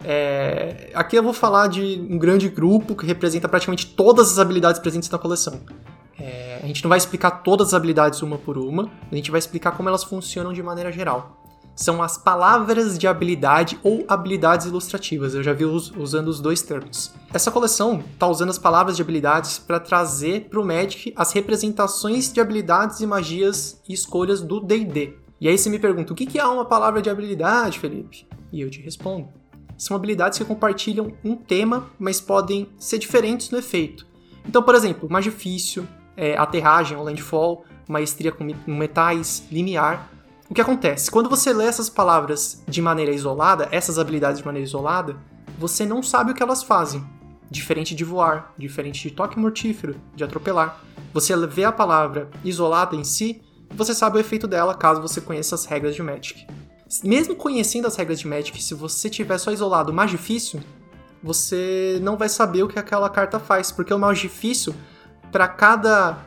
[0.04, 4.80] É, Aqui eu vou falar de um grande grupo que representa praticamente todas as habilidades
[4.80, 5.60] presentes na coleção.
[6.18, 9.38] É, a gente não vai explicar todas as habilidades uma por uma, a gente vai
[9.38, 11.40] explicar como elas funcionam de maneira geral.
[11.74, 15.34] São as palavras de habilidade ou habilidades ilustrativas.
[15.34, 17.12] Eu já vi us- usando os dois termos.
[17.32, 22.32] Essa coleção está usando as palavras de habilidades para trazer para o Magic as representações
[22.32, 25.14] de habilidades e magias e escolhas do D&D.
[25.40, 28.24] E aí você me pergunta, o que é uma palavra de habilidade, Felipe?
[28.52, 29.28] E eu te respondo.
[29.76, 34.06] São habilidades que compartilham um tema, mas podem ser diferentes no efeito.
[34.46, 40.10] Então, por exemplo, mais difícil, é, aterragem ou landfall, maestria com me- metais, limiar.
[40.48, 41.10] O que acontece?
[41.10, 45.16] Quando você lê essas palavras de maneira isolada, essas habilidades de maneira isolada,
[45.58, 47.04] você não sabe o que elas fazem.
[47.50, 50.80] Diferente de voar, diferente de toque mortífero, de atropelar.
[51.12, 55.54] Você vê a palavra isolada em si, você sabe o efeito dela caso você conheça
[55.54, 56.46] as regras de Magic.
[57.02, 60.60] Mesmo conhecendo as regras de Magic, se você tiver só isolado o mais difícil,
[61.22, 64.74] você não vai saber o que aquela carta faz, porque o mais difícil,
[65.32, 66.18] para cada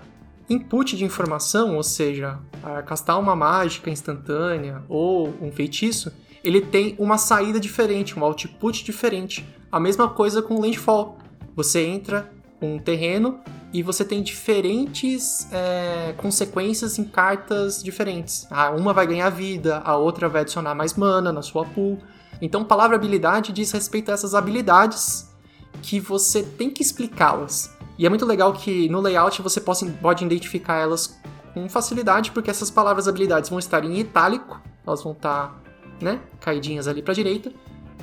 [0.50, 2.40] input de informação, ou seja,
[2.86, 6.12] castar uma mágica instantânea ou um feitiço,
[6.44, 9.46] ele tem uma saída diferente, um output diferente.
[9.72, 11.18] A mesma coisa com o Landfall.
[11.56, 12.32] Você entra
[12.62, 13.40] um terreno
[13.74, 18.48] e você tem diferentes é, consequências em cartas diferentes.
[18.50, 22.00] Ah, uma vai ganhar vida, a outra vai adicionar mais mana na sua pool.
[22.42, 25.30] Então, palavra habilidade diz respeito a essas habilidades
[25.82, 27.76] que você tem que explicá-las.
[27.98, 31.20] E é muito legal que no layout você possa, pode identificar elas
[31.54, 35.60] com facilidade, porque essas palavras habilidades vão estar em itálico, elas vão estar
[36.00, 37.52] né, caidinhas ali para a direita,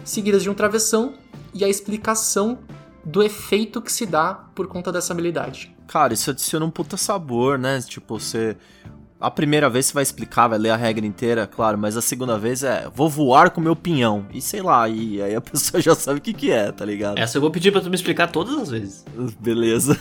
[0.05, 1.15] seguidas de um travessão
[1.55, 2.59] e a explicação
[3.05, 5.75] do efeito que se dá por conta dessa habilidade.
[5.87, 7.81] Cara, isso adiciona um puta sabor, né?
[7.83, 8.57] Tipo, você.
[9.21, 12.39] A primeira vez você vai explicar, vai ler a regra inteira, claro, mas a segunda
[12.39, 14.27] vez é vou voar com meu pinhão.
[14.33, 17.19] E sei lá, e aí a pessoa já sabe o que, que é, tá ligado?
[17.19, 19.05] Essa eu vou pedir pra tu me explicar todas as vezes.
[19.41, 19.99] Beleza.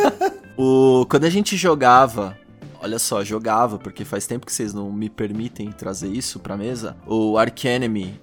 [0.56, 2.36] o, quando a gente jogava,
[2.82, 6.96] olha só, jogava, porque faz tempo que vocês não me permitem trazer isso pra mesa.
[7.06, 8.20] O Arcanemy.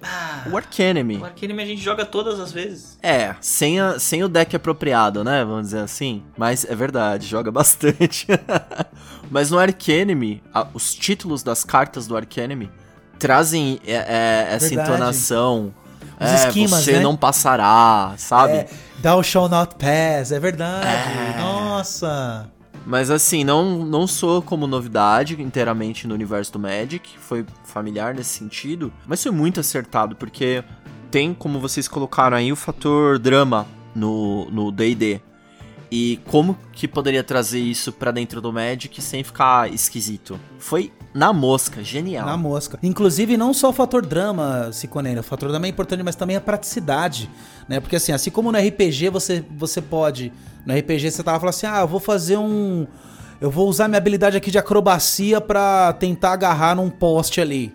[0.52, 1.16] O Arcanemy.
[1.16, 2.98] O Arcanime a gente joga todas as vezes.
[3.02, 5.44] É, sem, a- sem o deck apropriado, né?
[5.44, 6.22] Vamos dizer assim.
[6.36, 8.26] Mas é verdade, joga bastante.
[9.30, 12.70] Mas no Arcanemy, a- os títulos das cartas do Arcanemy
[13.18, 14.90] trazem é, é, essa Verdade.
[14.90, 15.74] entonação.
[16.20, 17.00] Os é, esquemas, você né?
[17.00, 18.52] não passará, sabe?
[18.52, 18.68] É,
[19.02, 20.86] Thou shall not pass, é verdade.
[20.86, 21.38] É.
[21.40, 22.50] Nossa.
[22.86, 28.30] Mas assim, não, não sou como novidade inteiramente no universo do Magic, foi familiar nesse
[28.30, 30.64] sentido, mas foi muito acertado, porque
[31.10, 35.20] tem, como vocês colocaram aí, o fator drama no no D&D.
[35.90, 40.38] E como que poderia trazer isso pra dentro do Magic sem ficar esquisito?
[40.58, 42.26] Foi na mosca, genial.
[42.26, 42.78] Na mosca.
[42.82, 46.40] Inclusive, não só o fator drama, Ciconeira, o fator drama é importante, mas também a
[46.40, 47.28] praticidade,
[47.68, 47.80] né?
[47.80, 50.32] Porque assim, assim como no RPG você, você pode,
[50.64, 52.86] no RPG você tava falando assim, ah, eu vou fazer um...
[53.40, 57.74] Eu vou usar minha habilidade aqui de acrobacia pra tentar agarrar num poste ali.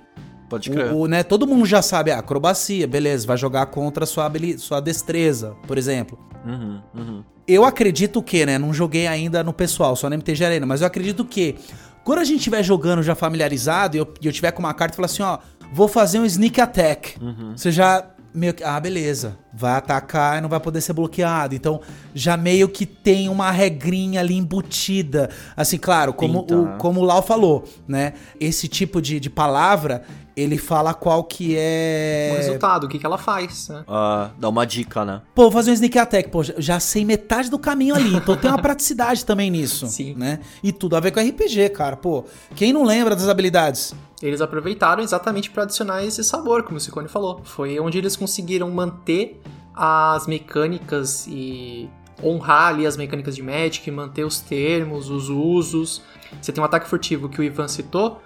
[0.50, 0.92] Pode crer.
[0.92, 4.32] O, o, né, todo mundo já sabe, ah, acrobacia, beleza, vai jogar contra a sua,
[4.58, 6.20] sua destreza, por exemplo.
[6.46, 7.24] Uhum, uhum.
[7.48, 8.58] Eu acredito que, né?
[8.58, 11.56] Não joguei ainda no pessoal, só na MTG Arena, mas eu acredito que
[12.04, 14.96] quando a gente estiver jogando já familiarizado e eu, eu tiver com uma carta e
[14.96, 15.40] falar assim, ó,
[15.74, 17.16] vou fazer um sneak attack.
[17.56, 21.56] Você já meio que, ah, beleza, vai atacar e não vai poder ser bloqueado.
[21.56, 21.80] Então,
[22.14, 25.30] já meio que tem uma regrinha ali embutida.
[25.56, 26.76] Assim, claro, como o, né?
[26.78, 28.14] como o Lau falou, né?
[28.40, 30.04] Esse tipo de, de palavra,
[30.36, 32.34] ele fala qual que O é...
[32.38, 33.84] resultado, o que, que ela faz, né?
[33.88, 35.22] Ah, dá uma dica, né?
[35.34, 36.30] Pô, vou fazer um sneak attack.
[36.30, 38.16] Pô, já- já sei metade do caminho ali.
[38.16, 39.88] Então tem uma praticidade também nisso.
[39.88, 40.14] Sim.
[40.16, 40.40] Né?
[40.64, 41.96] E tudo a ver com RPG, cara.
[41.96, 42.26] Pô,
[42.56, 43.94] quem não lembra das habilidades?
[44.22, 47.42] Eles aproveitaram exatamente para adicionar esse sabor, como o Ciccone falou.
[47.44, 49.42] Foi onde eles conseguiram manter
[49.74, 51.90] as mecânicas e
[52.24, 56.02] honrar ali as mecânicas de Magic, manter os termos, os usos.
[56.42, 58.22] Você tem um ataque furtivo que o Ivan citou,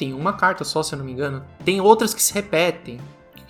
[0.00, 1.44] tem uma carta só, se eu não me engano.
[1.62, 2.98] Tem outras que se repetem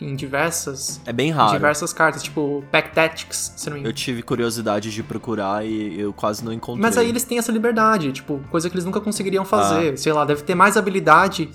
[0.01, 1.53] em diversas, É bem em raro.
[1.53, 3.93] diversas cartas, tipo Pack Tactics, se eu não me engano.
[3.93, 6.83] Eu tive curiosidade de procurar e eu quase não encontrei.
[6.83, 9.97] Mas aí eles têm essa liberdade, tipo, coisa que eles nunca conseguiriam fazer.
[9.97, 11.49] Sei lá, deve ter mais habilidade,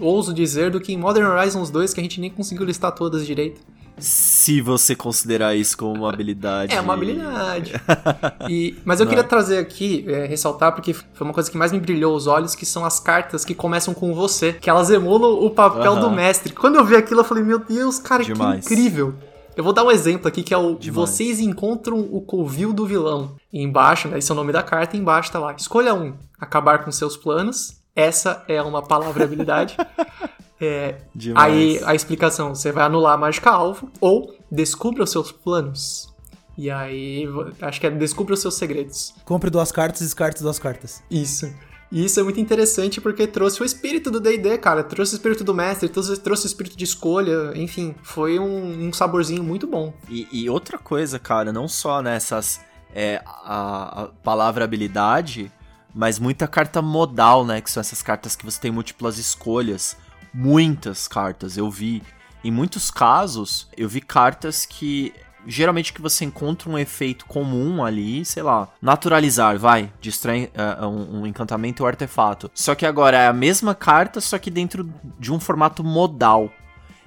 [0.00, 3.24] ouso dizer, do que em Modern Horizons 2, que a gente nem conseguiu listar todas
[3.24, 3.60] direito.
[4.00, 6.74] Se você considerar isso como uma habilidade.
[6.74, 7.72] É uma habilidade.
[8.48, 11.78] E- mas eu queria trazer aqui, é, ressaltar, porque foi uma coisa que mais me
[11.78, 15.50] brilhou os olhos, que são as cartas que começam com você, que elas emulam o
[15.50, 16.52] papel do mestre.
[16.52, 18.66] Quando eu vi aquilo, eu falei, meu Deus, cara, Demais.
[18.66, 19.14] que incrível.
[19.56, 21.10] Eu vou dar um exemplo aqui, que é o Demais.
[21.10, 23.36] Vocês encontram o covil do vilão.
[23.52, 26.14] E embaixo, né, esse é o nome da carta, e embaixo tá lá, escolha um,
[26.40, 27.78] acabar com seus planos.
[27.94, 29.76] Essa é uma palavra habilidade.
[30.60, 30.98] É.
[31.34, 36.10] Aí a explicação, você vai anular a mágica alvo ou descubra os seus planos.
[36.58, 37.26] E aí,
[37.62, 39.14] acho que é descubra os seus segredos.
[39.24, 41.02] Compre duas cartas, descarte duas cartas.
[41.10, 41.50] Isso.
[41.90, 44.84] E isso é muito interessante porque trouxe o espírito do D&D, cara.
[44.84, 47.52] Trouxe o espírito do mestre, trouxe, trouxe o espírito de escolha.
[47.54, 49.92] Enfim, foi um, um saborzinho muito bom.
[50.08, 52.60] E, e outra coisa, cara, não só nessas.
[52.92, 55.50] É, a, a palavra habilidade,
[55.94, 57.60] mas muita carta modal, né?
[57.60, 59.96] Que são essas cartas que você tem múltiplas escolhas.
[60.32, 62.02] Muitas cartas, eu vi.
[62.42, 65.12] Em muitos casos, eu vi cartas que.
[65.46, 71.20] Geralmente que você encontra um efeito comum ali, sei lá, naturalizar, vai, distrai é, um,
[71.20, 72.50] um encantamento ou artefato.
[72.54, 76.52] Só que agora é a mesma carta, só que dentro de um formato modal.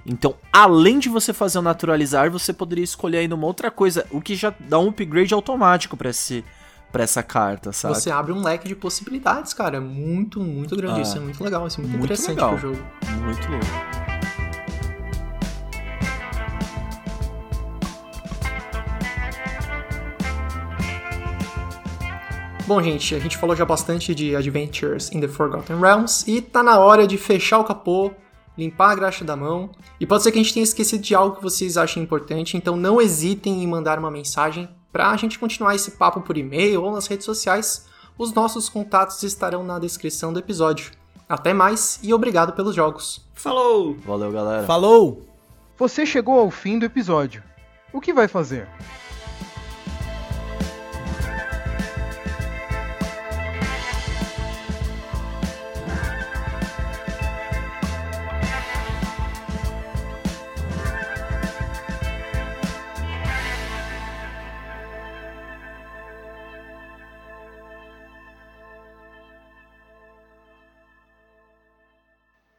[0.04, 4.20] Então, além de você fazer o naturalizar, você poderia escolher ainda uma outra coisa, o
[4.20, 6.44] que já dá um upgrade automático pra esse
[6.94, 7.96] para essa carta, sabe?
[7.96, 9.80] Você abre um leque de possibilidades, cara.
[9.80, 11.00] Muito, muito grande.
[11.00, 11.02] Ah.
[11.02, 11.66] Isso é muito legal.
[11.66, 12.50] Isso é muito, Muito interessante legal.
[12.50, 12.78] pro jogo.
[13.24, 13.66] Muito louco.
[22.64, 26.62] Bom, gente, a gente falou já bastante de Adventures in the Forgotten Realms e tá
[26.62, 28.12] na hora de fechar o capô,
[28.56, 29.72] limpar a graxa da mão.
[29.98, 32.76] E pode ser que a gente tenha esquecido de algo que vocês achem importante, então
[32.76, 37.08] não hesitem em mandar uma mensagem pra gente continuar esse papo por e-mail ou nas
[37.08, 37.84] redes sociais.
[38.16, 40.92] Os nossos contatos estarão na descrição do episódio.
[41.28, 43.20] Até mais e obrigado pelos jogos.
[43.34, 43.96] Falou!
[44.06, 44.64] Valeu, galera.
[44.64, 45.26] Falou!
[45.76, 47.42] Você chegou ao fim do episódio.
[47.92, 48.68] O que vai fazer?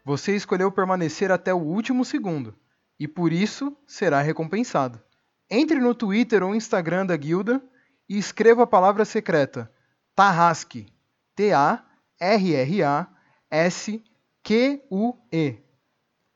[0.05, 2.55] Você escolheu permanecer até o último segundo
[2.99, 5.01] e por isso será recompensado.
[5.49, 7.59] Entre no Twitter ou Instagram da guilda
[8.07, 9.71] e escreva a palavra secreta
[10.15, 10.85] Tarrasque.
[11.35, 11.85] T-A-R-R-A-S-Q-U-E.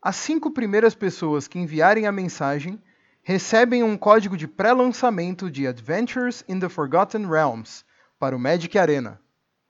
[0.02, 2.82] As cinco primeiras pessoas que enviarem a mensagem
[3.22, 7.86] recebem um código de pré-lançamento de Adventures in the Forgotten Realms
[8.18, 9.22] para o Magic Arena.